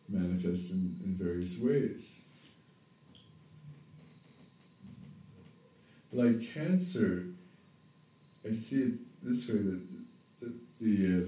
manifest 0.07 0.71
in, 0.71 0.99
in 1.03 1.15
various 1.15 1.57
ways. 1.57 2.21
Like 6.13 6.53
cancer, 6.53 7.27
I 8.47 8.51
see 8.51 8.83
it 8.83 8.93
this 9.28 9.47
way 9.49 9.57
that, 9.57 9.82
that 10.39 10.53
the, 10.80 11.05
uh, 11.05 11.25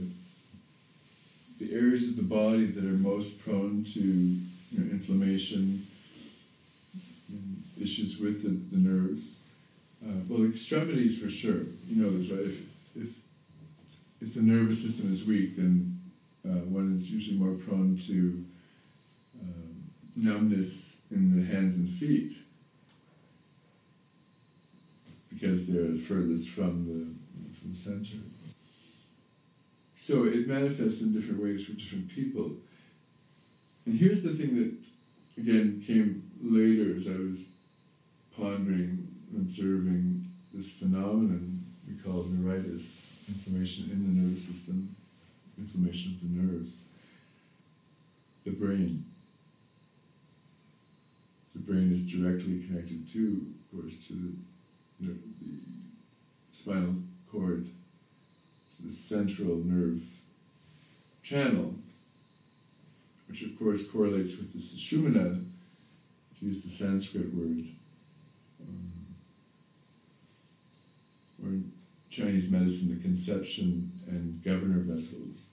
the 1.59 1.73
areas 1.73 2.07
of 2.07 2.15
the 2.15 2.23
body 2.23 2.65
that 2.67 2.83
are 2.83 2.97
most 2.97 3.43
prone 3.43 3.83
to 3.83 3.99
you 3.99 4.39
know, 4.71 4.89
inflammation 4.91 5.85
and 7.27 7.63
issues 7.79 8.17
with 8.17 8.43
the, 8.43 8.75
the 8.75 8.89
nerves, 8.89 9.39
uh, 10.05 10.13
well, 10.29 10.49
extremities 10.49 11.21
for 11.21 11.29
sure. 11.29 11.63
You 11.89 12.03
know 12.03 12.17
this, 12.17 12.31
right? 12.31 12.45
If, 12.45 12.59
if, 12.95 13.09
if 14.21 14.33
the 14.33 14.41
nervous 14.41 14.81
system 14.81 15.11
is 15.11 15.25
weak, 15.25 15.57
then 15.57 15.99
uh, 16.45 16.63
one 16.69 16.93
is 16.93 17.11
usually 17.11 17.37
more 17.37 17.53
prone 17.53 17.97
to 18.07 18.45
um, 19.41 19.91
numbness 20.15 21.01
in 21.11 21.35
the 21.35 21.53
hands 21.53 21.75
and 21.75 21.89
feet 21.89 22.33
because 25.29 25.67
they're 25.67 25.91
furthest 25.97 26.49
from 26.49 26.85
the, 26.85 27.18
from 27.69 27.93
the 27.93 28.05
center. 28.05 28.23
So 29.95 30.25
it 30.25 30.47
manifests 30.47 31.01
in 31.01 31.13
different 31.13 31.41
ways 31.41 31.65
for 31.65 31.73
different 31.73 32.09
people. 32.09 32.51
And 33.85 33.99
here's 33.99 34.23
the 34.23 34.33
thing 34.33 34.55
that, 34.55 35.41
again, 35.41 35.83
came 35.85 36.23
later 36.41 36.95
as 36.95 37.07
I 37.07 37.17
was 37.19 37.45
pondering 38.35 39.07
observing 39.35 40.25
this 40.53 40.71
phenomenon 40.71 41.65
we 41.87 41.95
call 41.95 42.23
neuritis, 42.23 43.11
inflammation 43.27 43.89
in 43.91 44.01
the 44.03 44.21
nervous 44.21 44.45
system. 44.45 44.95
inflammation 45.57 46.13
of 46.13 46.21
the 46.21 46.41
nerves. 46.41 46.73
The 48.45 48.51
brain. 48.51 49.05
The 51.53 51.59
brain 51.59 51.91
is 51.91 52.05
directly 52.05 52.63
connected 52.65 53.07
to, 53.09 53.53
of 53.73 53.81
course, 53.81 54.07
to 54.07 54.13
the, 54.13 55.07
the, 55.07 55.13
the 55.41 55.57
spinal 56.51 56.95
cord, 57.31 57.67
so 58.69 58.83
the 58.85 58.91
central 58.91 59.57
nerve 59.57 60.01
channel, 61.23 61.75
which 63.27 63.43
of 63.43 63.57
course 63.59 63.85
correlates 63.85 64.37
with 64.37 64.53
the 64.53 64.59
sushumna, 64.59 65.45
to 66.37 66.45
use 66.45 66.63
the 66.63 66.69
Sanskrit 66.69 67.33
word, 67.33 67.65
um, 68.61 68.91
or 71.43 71.49
in 71.49 71.71
Chinese 72.09 72.49
medicine, 72.49 72.89
the 72.89 73.01
conception 73.01 73.91
and 74.07 74.41
governor 74.43 74.79
vessels. 74.79 75.47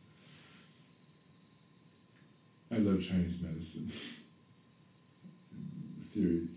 I 2.71 2.79
love 2.79 3.03
Chinese 3.03 3.41
medicine. 3.41 3.91
theory. 6.13 6.49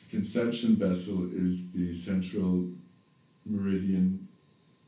The 0.00 0.16
conception 0.16 0.76
vessel 0.76 1.28
is 1.32 1.72
the 1.72 1.92
central 1.92 2.70
meridian 3.44 4.27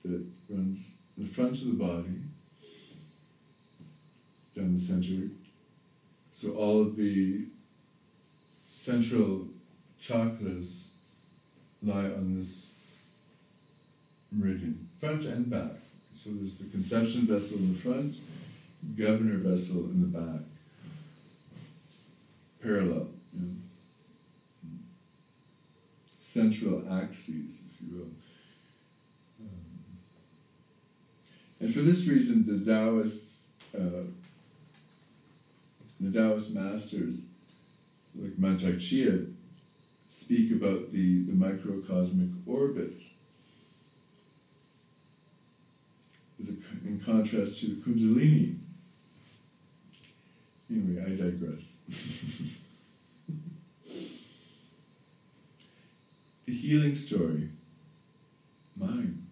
that 0.05 0.25
runs 0.49 0.93
in 1.17 1.25
the 1.25 1.31
front 1.31 1.61
of 1.61 1.67
the 1.67 1.85
body, 1.85 2.23
down 4.57 4.73
the 4.75 4.79
center. 4.79 5.29
So 6.31 6.53
all 6.53 6.81
of 6.83 6.97
the 6.97 7.47
central 8.71 9.49
chakras 10.01 10.85
lie 11.83 12.07
on 12.07 12.37
this 12.37 12.75
meridian, 14.33 14.89
front 14.99 15.25
and 15.25 15.51
back. 15.51 15.73
So 16.15 16.31
there's 16.33 16.59
the 16.59 16.69
conception 16.69 17.27
vessel 17.27 17.59
in 17.59 17.75
the 17.75 17.79
front, 17.79 18.17
governor 18.97 19.39
vessel 19.39 19.85
in 19.85 20.01
the 20.01 20.19
back, 20.19 20.41
parallel, 22.63 23.09
central 26.31 26.83
axes, 26.93 27.63
if 27.73 27.83
you 27.83 27.97
will. 27.97 28.11
Um, 29.41 29.49
and 31.61 31.75
for 31.75 31.81
this 31.81 32.07
reason, 32.07 32.45
the 32.45 32.65
Taoists, 32.65 33.51
uh, 33.75 34.05
the 36.01 36.11
Taoist 36.11 36.51
masters, 36.51 37.21
like 38.15 38.33
Mantak 38.39 38.81
Chia, 38.81 39.27
speak 40.09 40.51
about 40.51 40.91
the, 40.91 41.25
the 41.25 41.33
microcosmic 41.33 42.31
orbit 42.47 42.99
a, 46.49 46.53
in 46.87 47.01
contrast 47.01 47.61
to 47.61 47.67
the 47.69 47.75
Kundalini. 47.83 48.57
Anyway, 50.71 51.03
I 51.05 51.11
digress. 51.11 51.79
the 56.47 56.55
healing 56.55 56.95
story, 56.95 57.51
mine. 58.77 59.27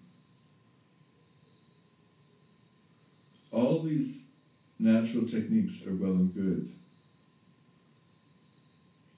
All 3.50 3.82
these 3.82 4.26
natural 4.78 5.26
techniques 5.26 5.84
are 5.86 5.94
well 5.94 6.12
and 6.12 6.34
good. 6.34 6.68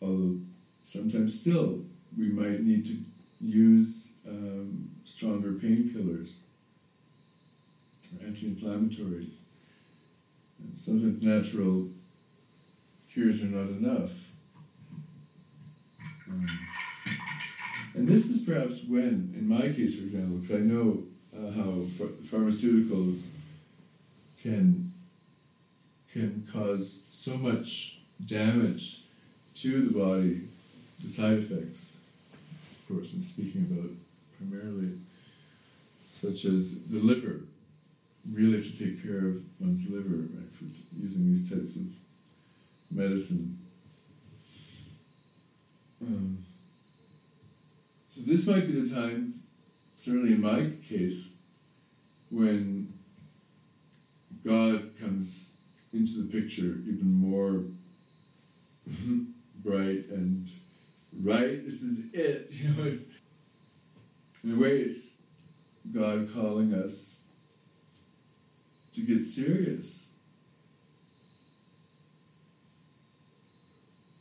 Although 0.01 0.39
sometimes 0.83 1.41
still 1.41 1.85
we 2.16 2.28
might 2.28 2.62
need 2.62 2.85
to 2.87 2.97
use 3.41 4.09
um, 4.26 4.91
stronger 5.05 5.53
painkillers 5.53 6.41
or 8.12 8.26
anti-inflammatories. 8.26 9.33
And 10.59 10.76
sometimes 10.76 11.22
natural 11.22 11.89
cures 13.12 13.43
are 13.43 13.47
not 13.47 13.68
enough. 13.68 14.11
Um, 16.28 16.47
and 17.95 18.07
this 18.07 18.26
is 18.26 18.43
perhaps 18.43 18.85
when, 18.87 19.35
in 19.37 19.49
my 19.49 19.72
case, 19.72 19.97
for 19.97 20.03
example, 20.03 20.37
because 20.39 20.55
I 20.55 20.61
know 20.61 21.03
uh, 21.37 21.51
how 21.51 21.83
ph- 21.99 22.31
pharmaceuticals 22.31 23.26
can 24.43 24.93
can 26.12 26.47
cause 26.53 27.03
so 27.09 27.36
much 27.36 27.99
damage 28.26 29.03
to 29.55 29.82
the 29.82 29.99
body, 29.99 30.49
the 31.01 31.09
side 31.09 31.38
effects. 31.38 31.97
Of 32.78 32.88
course, 32.88 33.12
I'm 33.12 33.22
speaking 33.22 33.66
about 33.70 33.91
primarily, 34.36 34.99
such 36.09 36.45
as 36.47 36.82
the 36.82 36.99
liver. 36.99 37.41
Really 38.30 38.57
have 38.57 38.64
to 38.64 38.78
take 38.78 39.03
care 39.03 39.28
of 39.28 39.43
one's 39.61 39.88
liver 39.88 40.09
right, 40.09 40.53
for 40.53 40.64
using 40.97 41.32
these 41.32 41.49
types 41.49 41.76
of 41.76 41.82
medicines. 42.91 43.57
Um, 46.03 46.45
so 48.07 48.22
this 48.22 48.47
might 48.47 48.66
be 48.66 48.80
the 48.80 48.95
time, 48.95 49.34
certainly 49.95 50.32
in 50.32 50.41
my 50.41 50.70
case, 50.86 51.30
when 52.30 52.89
God 54.45 54.93
comes 54.99 55.53
into 55.93 56.22
the 56.22 56.41
picture 56.41 56.78
even 56.86 57.12
more 57.12 57.64
bright 59.57 60.09
and 60.11 60.51
right. 61.22 61.64
This 61.64 61.82
is 61.82 62.05
it. 62.12 62.51
You 62.61 62.68
know, 62.70 62.84
it's, 62.84 63.03
in 64.43 64.55
a 64.55 64.59
way, 64.59 64.80
it's 64.80 65.16
God 65.93 66.30
calling 66.32 66.72
us 66.72 67.24
to 68.95 69.01
get 69.03 69.22
serious. 69.22 70.11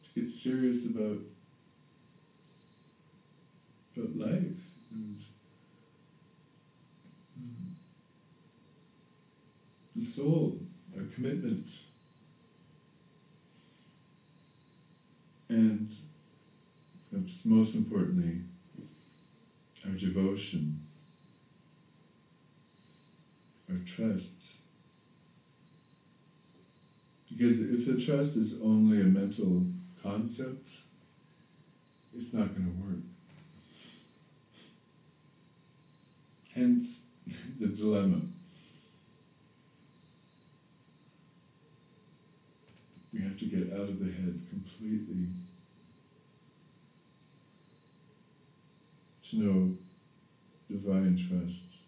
To 0.03 0.22
get 0.22 0.30
serious 0.30 0.86
about 0.86 1.20
about 3.95 4.15
life 4.17 4.61
and 4.91 5.24
the 10.00 10.06
soul, 10.06 10.58
our 10.97 11.04
commitment. 11.14 11.68
And 15.50 15.93
perhaps 17.12 17.45
most 17.45 17.76
importantly, 17.76 18.41
our 19.86 19.91
devotion, 19.91 20.80
our 23.70 23.78
trust. 23.86 24.58
Because 27.30 27.62
if 27.62 27.86
the 27.86 28.00
trust 28.00 28.38
is 28.38 28.60
only 28.62 29.02
a 29.02 29.06
mental 29.06 29.66
concept, 30.02 30.70
it's 32.16 32.34
not 32.34 32.56
going 32.56 32.66
to 32.66 32.88
work. 32.88 33.04
Hence 36.54 37.04
the 37.60 37.68
dilemma. 37.68 38.22
We 43.14 43.22
have 43.22 43.38
to 43.39 43.45
get 43.45 43.74
out 43.74 43.89
of 43.89 43.99
the 43.99 44.12
head 44.12 44.39
completely 44.49 45.28
to 49.30 49.38
know 49.38 49.76
divine 50.70 51.16
trust, 51.16 51.82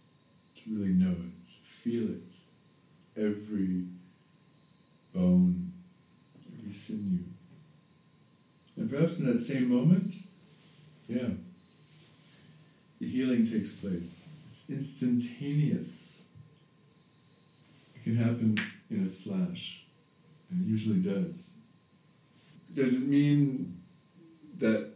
to 0.56 0.62
really 0.76 0.94
know 0.94 1.12
it, 1.12 1.46
to 1.46 1.74
feel 1.82 2.10
it, 2.10 2.34
every 3.16 3.86
bone, 5.14 5.72
every 6.58 6.74
sinew. 6.74 7.24
And 8.78 8.90
perhaps 8.90 9.20
in 9.20 9.26
that 9.26 9.40
same 9.40 9.70
moment, 9.70 10.14
yeah, 11.08 11.30
the 13.00 13.08
healing 13.08 13.46
takes 13.46 13.74
place. 13.74 14.28
It's 14.48 14.70
instantaneous. 14.70 16.24
It 17.96 18.04
can 18.04 18.16
happen 18.16 18.58
in 18.90 19.06
a 19.06 19.10
flash, 19.10 19.84
it 20.52 20.68
usually 20.68 21.00
does. 21.00 21.52
Does 22.74 22.94
it 22.94 23.08
mean 23.08 23.82
that 24.58 24.92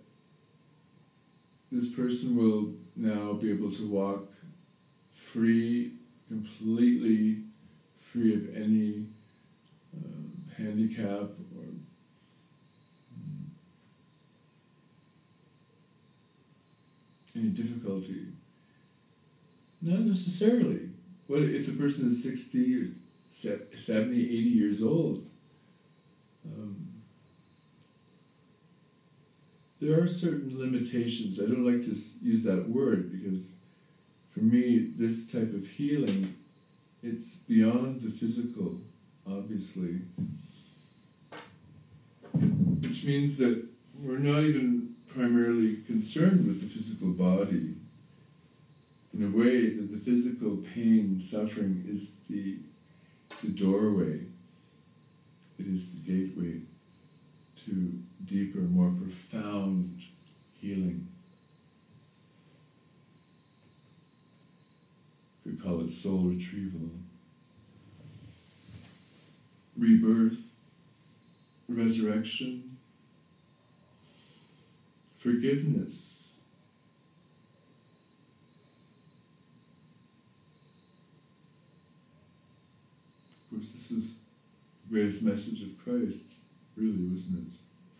this 1.72 1.90
person 1.90 2.36
will 2.36 2.74
now 2.96 3.34
be 3.34 3.52
able 3.52 3.72
to 3.72 3.88
walk 3.90 4.32
free, 5.12 5.94
completely 6.28 7.44
free 8.00 8.36
of 8.36 8.56
any 8.56 9.06
um, 9.94 10.32
handicap 10.58 11.30
or 11.56 11.66
mm, 13.14 13.46
any 17.36 17.50
difficulty? 17.50 18.28
Not 19.82 20.00
necessarily. 20.02 20.90
What 21.28 21.42
if 21.42 21.66
the 21.66 21.74
person 21.74 22.08
is 22.08 22.24
60 22.24 22.76
or 22.76 22.88
70, 23.30 23.76
80 23.86 24.16
years 24.16 24.82
old? 24.84 25.26
Um, 26.46 27.02
there 29.82 30.02
are 30.02 30.08
certain 30.08 30.58
limitations. 30.58 31.40
I 31.40 31.46
don't 31.46 31.66
like 31.66 31.86
to 31.86 31.96
use 32.22 32.44
that 32.44 32.70
word 32.70 33.12
because 33.12 33.54
for 34.34 34.42
me, 34.42 34.92
this 34.98 35.32
type 35.32 35.54
of 35.54 35.66
healing 35.66 36.36
it's 37.06 37.36
beyond 37.36 38.02
the 38.02 38.10
physical, 38.10 38.80
obviously, 39.28 40.02
which 42.34 43.06
means 43.06 43.38
that 43.38 43.64
we're 44.02 44.18
not 44.18 44.40
even 44.44 44.96
primarily 45.08 45.78
concerned 45.86 46.48
with 46.48 46.62
the 46.62 46.68
physical 46.68 47.10
body. 47.10 47.76
In 49.14 49.24
a 49.24 49.30
way, 49.30 49.70
that 49.70 49.92
the 49.92 50.00
physical 50.00 50.58
pain, 50.74 51.20
suffering 51.20 51.86
is 51.88 52.16
the, 52.28 52.58
the 53.44 53.50
doorway, 53.50 54.22
it 55.58 55.68
is 55.68 55.94
the 55.94 56.00
gateway 56.02 56.62
to 57.66 58.00
deeper, 58.26 58.60
more 58.60 58.92
profound 58.92 60.02
healing. 60.60 61.08
Could 65.44 65.62
call 65.62 65.82
it 65.82 65.90
soul 65.90 66.20
retrieval. 66.20 66.90
Rebirth, 69.78 70.48
resurrection, 71.68 72.78
forgiveness. 75.18 76.40
Of 83.44 83.58
course, 83.58 83.72
this 83.72 83.92
is 83.92 84.16
greatest 84.90 85.24
message 85.24 85.62
of 85.62 85.78
Christ, 85.84 86.36
really, 86.76 87.04
wasn't 87.04 87.48
it? 87.48 87.54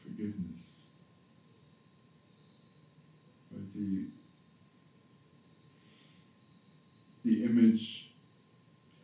Forgiveness. 0.04 0.80
But 3.52 3.74
the, 3.74 4.06
the 7.24 7.44
image 7.46 8.10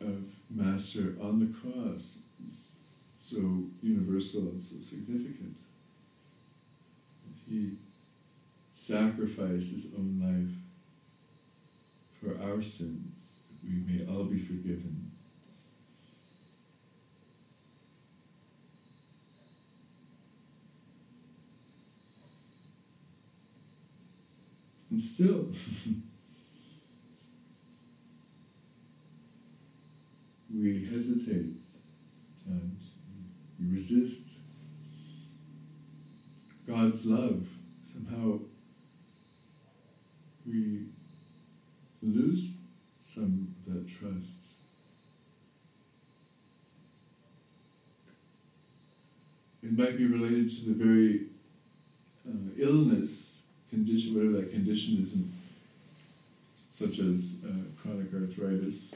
of 0.00 0.24
Master 0.50 1.14
on 1.20 1.40
the 1.40 1.46
cross 1.46 2.18
is 2.46 2.76
so 3.18 3.64
universal 3.82 4.42
and 4.42 4.60
so 4.60 4.76
significant. 4.80 5.56
He 7.48 7.72
sacrificed 8.72 9.72
his 9.72 9.86
own 9.96 10.18
life 10.20 10.58
for 12.20 12.42
our 12.42 12.62
sins, 12.62 13.38
that 13.48 13.68
we 13.68 13.76
may 13.76 14.06
all 14.06 14.24
be 14.24 14.38
forgiven. 14.38 15.11
And 24.92 25.00
still, 25.00 25.46
we 30.54 30.84
hesitate 30.84 31.46
times, 32.44 32.90
we 33.58 33.72
resist 33.72 34.32
God's 36.66 37.06
love. 37.06 37.46
Somehow 37.80 38.40
we 40.46 40.82
lose 42.02 42.50
some 43.00 43.54
of 43.66 43.72
that 43.72 43.88
trust. 43.88 44.44
It 49.62 49.72
might 49.72 49.96
be 49.96 50.04
related 50.04 50.50
to 50.50 50.66
the 50.66 50.74
very 50.74 51.28
uh, 52.28 52.50
illness 52.58 53.31
condition, 53.72 54.14
whatever 54.14 54.36
that 54.36 54.52
condition 54.52 54.98
is, 54.98 55.14
in, 55.14 55.32
such 56.68 56.98
as 56.98 57.38
uh, 57.44 57.48
chronic 57.80 58.12
arthritis. 58.12 58.94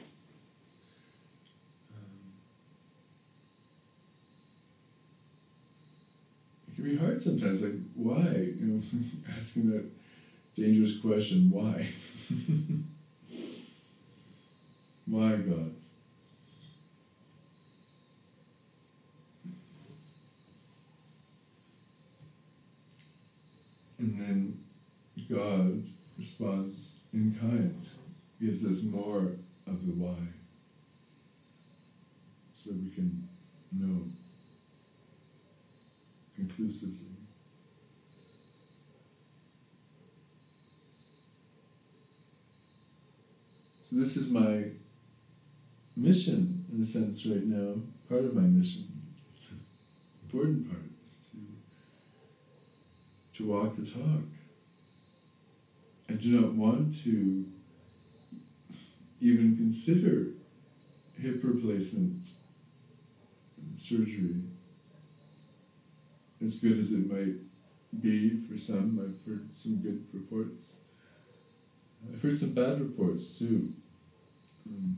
Um, 1.95 2.33
it 6.68 6.74
can 6.74 6.85
be 6.85 6.97
hard 6.97 7.22
sometimes, 7.22 7.62
like, 7.62 7.72
why? 7.95 8.20
You 8.20 8.66
know, 8.66 8.83
asking 9.37 9.70
that 9.70 9.85
dangerous 10.55 10.99
question, 10.99 11.51
why? 11.51 11.87
why, 15.07 15.37
God? 15.37 15.72
And 23.99 24.20
then 24.20 24.66
God 25.31 25.85
responds 26.18 27.01
in 27.12 27.37
kind, 27.41 27.87
gives 28.41 28.64
us 28.64 28.83
more 28.83 29.33
of 29.66 29.87
the 29.87 29.93
why, 29.93 30.16
so 32.55 32.70
we 32.72 32.91
can 32.91 33.29
know 33.72 34.05
conclusively. 36.37 36.99
So 43.89 43.97
this 43.97 44.16
is 44.16 44.29
my 44.29 44.64
mission, 45.97 46.64
in 46.72 46.81
a 46.81 46.85
sense, 46.85 47.24
right 47.27 47.45
now. 47.45 47.81
Part 48.09 48.24
of 48.24 48.35
my 48.35 48.43
mission, 48.43 48.87
important 50.22 50.68
part, 50.68 50.83
is 51.07 51.16
to 51.31 51.39
to 53.39 53.47
walk 53.51 53.77
the 53.77 53.85
talk. 53.85 54.22
I 56.09 56.12
do 56.12 56.40
not 56.40 56.52
want 56.54 56.94
to 57.04 57.46
even 59.20 59.57
consider 59.57 60.28
hip 61.20 61.40
replacement 61.42 62.22
surgery. 63.76 64.42
As 66.42 66.59
good 66.59 66.78
as 66.78 66.92
it 66.92 67.11
might 67.11 67.36
be 68.00 68.40
for 68.42 68.59
some, 68.59 69.00
I've 69.00 69.26
heard 69.26 69.57
some 69.57 69.76
good 69.76 70.07
reports. 70.12 70.76
I've 72.12 72.22
heard 72.22 72.38
some 72.38 72.52
bad 72.52 72.80
reports 72.80 73.38
too. 73.38 73.72
Um, 74.68 74.96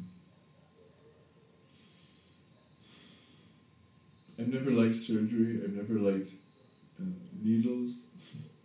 I've 4.38 4.48
never 4.48 4.70
liked 4.70 4.94
surgery. 4.94 5.60
I've 5.62 5.74
never 5.74 5.98
liked 5.98 6.30
uh, 7.00 7.04
needles, 7.42 8.06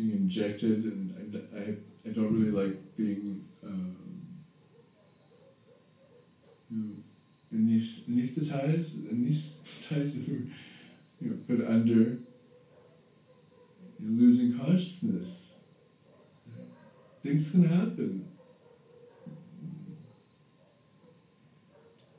being 0.00 0.12
injected, 0.12 0.84
and 0.84 1.44
I, 1.54 1.58
I, 1.58 1.74
I 2.08 2.12
don't 2.12 2.32
really 2.32 2.50
like 2.50 2.96
being 2.96 3.44
um, 3.62 3.96
you 6.70 6.78
know, 6.78 6.96
anesthetized, 7.54 8.92
anesthetized, 9.12 10.26
you 11.20 11.28
know, 11.28 11.36
put 11.46 11.66
under, 11.68 11.92
you 11.92 12.18
know, 14.00 14.22
losing 14.22 14.58
consciousness. 14.58 15.56
Things 17.22 17.50
can 17.50 17.68
happen. 17.68 18.26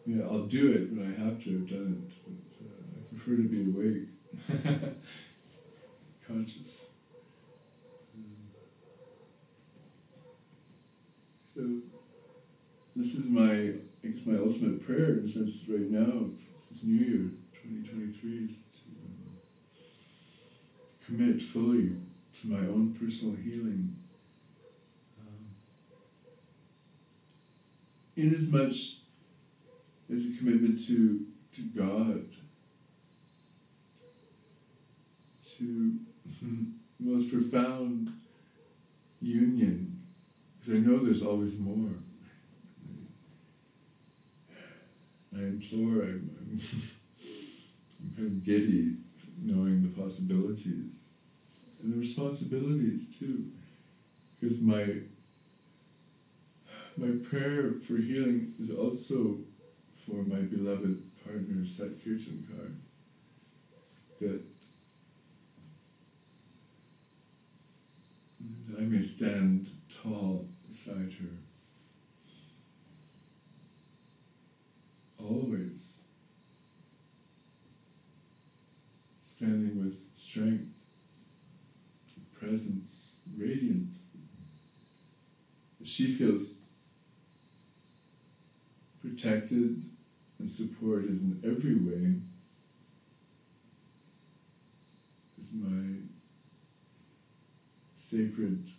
Yeah, 0.05 0.25
I'll 0.25 0.45
do 0.45 0.71
it 0.71 0.91
when 0.91 1.07
I 1.07 1.23
have 1.23 1.43
to 1.43 1.51
have 1.53 1.69
done 1.69 2.07
it, 2.07 2.15
but 2.25 2.67
uh, 2.67 2.73
I 2.99 3.09
prefer 3.09 3.37
to 3.37 3.47
be 3.47 3.61
awake, 3.71 4.09
conscious. 6.27 6.90
So, 11.53 11.81
this 12.95 13.13
is 13.13 13.25
my, 13.25 13.73
I 14.03 14.07
guess 14.07 14.25
my 14.25 14.37
ultimate 14.37 14.85
prayer 14.85 15.17
in 15.17 15.25
a 15.25 15.27
sense 15.27 15.65
right 15.67 15.91
now, 15.91 16.29
this 16.69 16.83
new 16.83 16.95
year, 16.95 17.29
2023, 17.61 18.45
is 18.45 18.61
to 18.71 18.83
um, 19.03 19.35
commit 21.05 21.41
fully 21.41 21.97
to 22.33 22.47
my 22.47 22.59
own 22.59 22.95
personal 22.97 23.35
healing. 23.35 23.93
Um, 25.19 25.45
in 28.15 28.33
as 28.33 28.49
much 28.49 28.99
as 30.09 30.25
a 30.25 30.37
commitment 30.37 30.79
to, 30.87 31.25
to 31.51 31.61
God, 31.75 32.27
to 35.57 35.99
most 36.99 37.29
profound 37.29 38.09
union, 39.21 40.00
because 40.61 40.75
I 40.75 40.79
know 40.79 41.03
there's 41.03 41.23
always 41.23 41.57
more. 41.57 41.89
I 45.35 45.39
implore, 45.39 46.03
I'm, 46.03 46.29
I'm, 46.39 46.61
I'm 48.01 48.15
kind 48.15 48.27
of 48.27 48.45
giddy 48.45 48.95
knowing 49.41 49.81
the 49.81 50.01
possibilities 50.01 50.93
and 51.81 51.93
the 51.93 51.97
responsibilities 51.97 53.15
too. 53.17 53.45
Because 54.39 54.59
my 54.59 54.85
my 56.97 57.11
prayer 57.27 57.73
for 57.87 57.95
healing 57.95 58.53
is 58.59 58.69
also 58.69 59.37
for 59.95 60.23
my 60.23 60.41
beloved 60.41 61.01
partner 61.23 61.65
Sat 61.65 61.97
Kirtankar 62.03 62.75
that 64.19 64.41
I 68.77 68.81
may 68.81 69.01
stand 69.01 69.69
tall 70.01 70.47
beside 70.67 71.13
her 71.19 71.37
Always 75.17 76.03
standing 79.21 79.79
with 79.83 79.97
strength, 80.13 80.69
presence, 82.31 83.17
radiance. 83.37 84.03
She 85.83 86.11
feels 86.11 86.55
protected 88.99 89.83
and 90.37 90.49
supported 90.49 91.09
in 91.09 91.41
every 91.43 91.75
way. 91.75 92.15
Is 95.39 95.53
my 95.53 96.01
sacred 97.93 98.69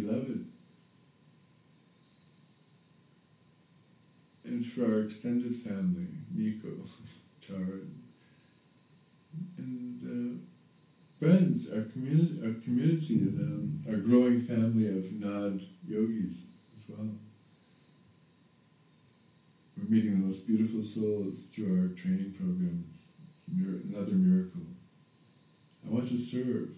beloved. 0.00 0.46
And 4.44 4.64
for 4.64 4.84
our 4.84 5.00
extended 5.00 5.56
family, 5.56 6.08
Nico, 6.34 6.68
Tara, 7.46 7.80
and 9.56 10.02
uh, 10.04 11.18
friends, 11.18 11.70
our 11.72 11.82
community, 11.82 12.40
our 12.44 12.54
community, 12.60 13.14
and 13.18 13.40
um, 13.40 13.92
our 13.92 13.96
growing 13.96 14.40
family 14.40 14.88
of 14.88 15.10
Nad 15.12 15.62
yogis 15.86 16.44
as 16.74 16.82
well. 16.88 17.08
We're 19.76 19.88
meeting 19.88 20.20
the 20.20 20.26
most 20.26 20.46
beautiful 20.46 20.82
souls 20.82 21.46
through 21.46 21.80
our 21.80 21.88
training 21.88 22.34
program. 22.38 22.84
It's, 22.88 23.12
it's 23.30 23.44
mir- 23.48 23.82
another 23.88 24.12
miracle. 24.12 24.62
I 25.84 25.90
want 25.90 26.08
to 26.08 26.18
serve. 26.18 26.70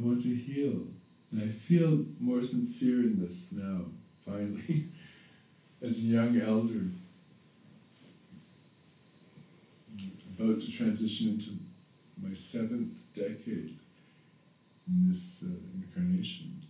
I 0.00 0.06
want 0.06 0.22
to 0.22 0.34
heal. 0.34 0.86
And 1.30 1.42
I 1.42 1.48
feel 1.48 2.04
more 2.18 2.42
sincere 2.42 3.00
in 3.00 3.20
this 3.20 3.52
now, 3.52 3.84
finally, 4.24 4.88
as 5.82 5.98
a 5.98 6.00
young 6.00 6.40
elder, 6.40 6.86
about 10.38 10.60
to 10.60 10.70
transition 10.70 11.28
into 11.28 11.50
my 12.20 12.32
seventh 12.32 12.98
decade 13.14 13.78
in 14.88 15.08
this 15.08 15.44
uh, 15.44 15.54
incarnation. 15.74 16.60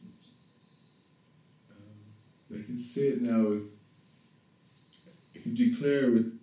Um, 1.71 2.59
I 2.59 2.63
can 2.63 2.79
say 2.79 3.03
it 3.09 3.23
now 3.23 3.49
with, 3.49 3.73
I 5.37 5.39
can 5.39 5.55
declare 5.55 6.11
with 6.11 6.39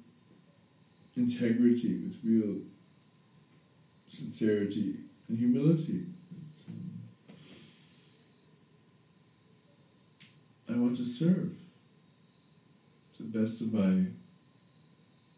integrity, 1.18 2.00
with 2.00 2.18
real 2.24 2.62
sincerity 4.08 4.96
and 5.28 5.38
humility. 5.38 6.06
I 10.78 10.80
want 10.80 10.95
to 10.97 11.03
serve 11.03 11.57
to 13.15 13.23
the 13.23 13.39
best 13.39 13.61
of 13.61 13.73
my 13.73 14.05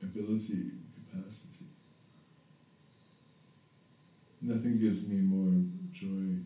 ability 0.03 0.53
and 0.53 0.83
capacity. 0.93 1.63
Nothing 4.41 4.77
gives 4.77 5.07
me 5.07 5.21
more 5.21 5.63
joy. 5.93 6.43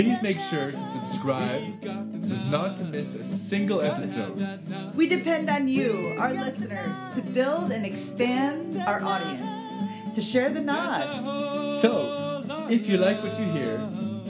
Please 0.00 0.22
make 0.22 0.40
sure 0.40 0.70
to 0.70 0.78
subscribe 0.78 1.84
so 2.24 2.34
as 2.34 2.44
not 2.46 2.74
to 2.78 2.84
miss 2.84 3.14
a 3.14 3.22
single 3.22 3.82
episode. 3.82 4.94
We 4.94 5.06
depend 5.06 5.50
on 5.50 5.68
you, 5.68 6.16
our 6.18 6.32
listeners, 6.32 7.04
to 7.14 7.20
build 7.20 7.70
and 7.70 7.84
expand 7.84 8.78
our 8.86 9.02
audience, 9.02 10.14
to 10.14 10.22
share 10.22 10.48
the 10.48 10.62
Nad. 10.62 11.80
So, 11.82 12.42
if 12.70 12.88
you 12.88 12.96
like 12.96 13.22
what 13.22 13.38
you 13.38 13.44
hear, 13.44 13.76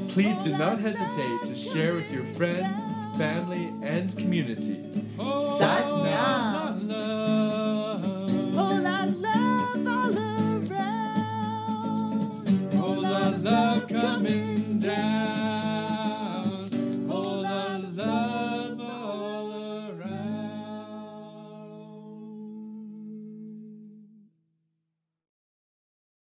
please 0.08 0.42
do 0.42 0.58
not 0.58 0.80
hesitate 0.80 1.40
to 1.46 1.56
share 1.56 1.94
with 1.94 2.10
your 2.10 2.24
friends, 2.34 2.84
family, 3.16 3.70
and 3.84 4.10
community. 4.18 4.82
Sat. 5.56 6.59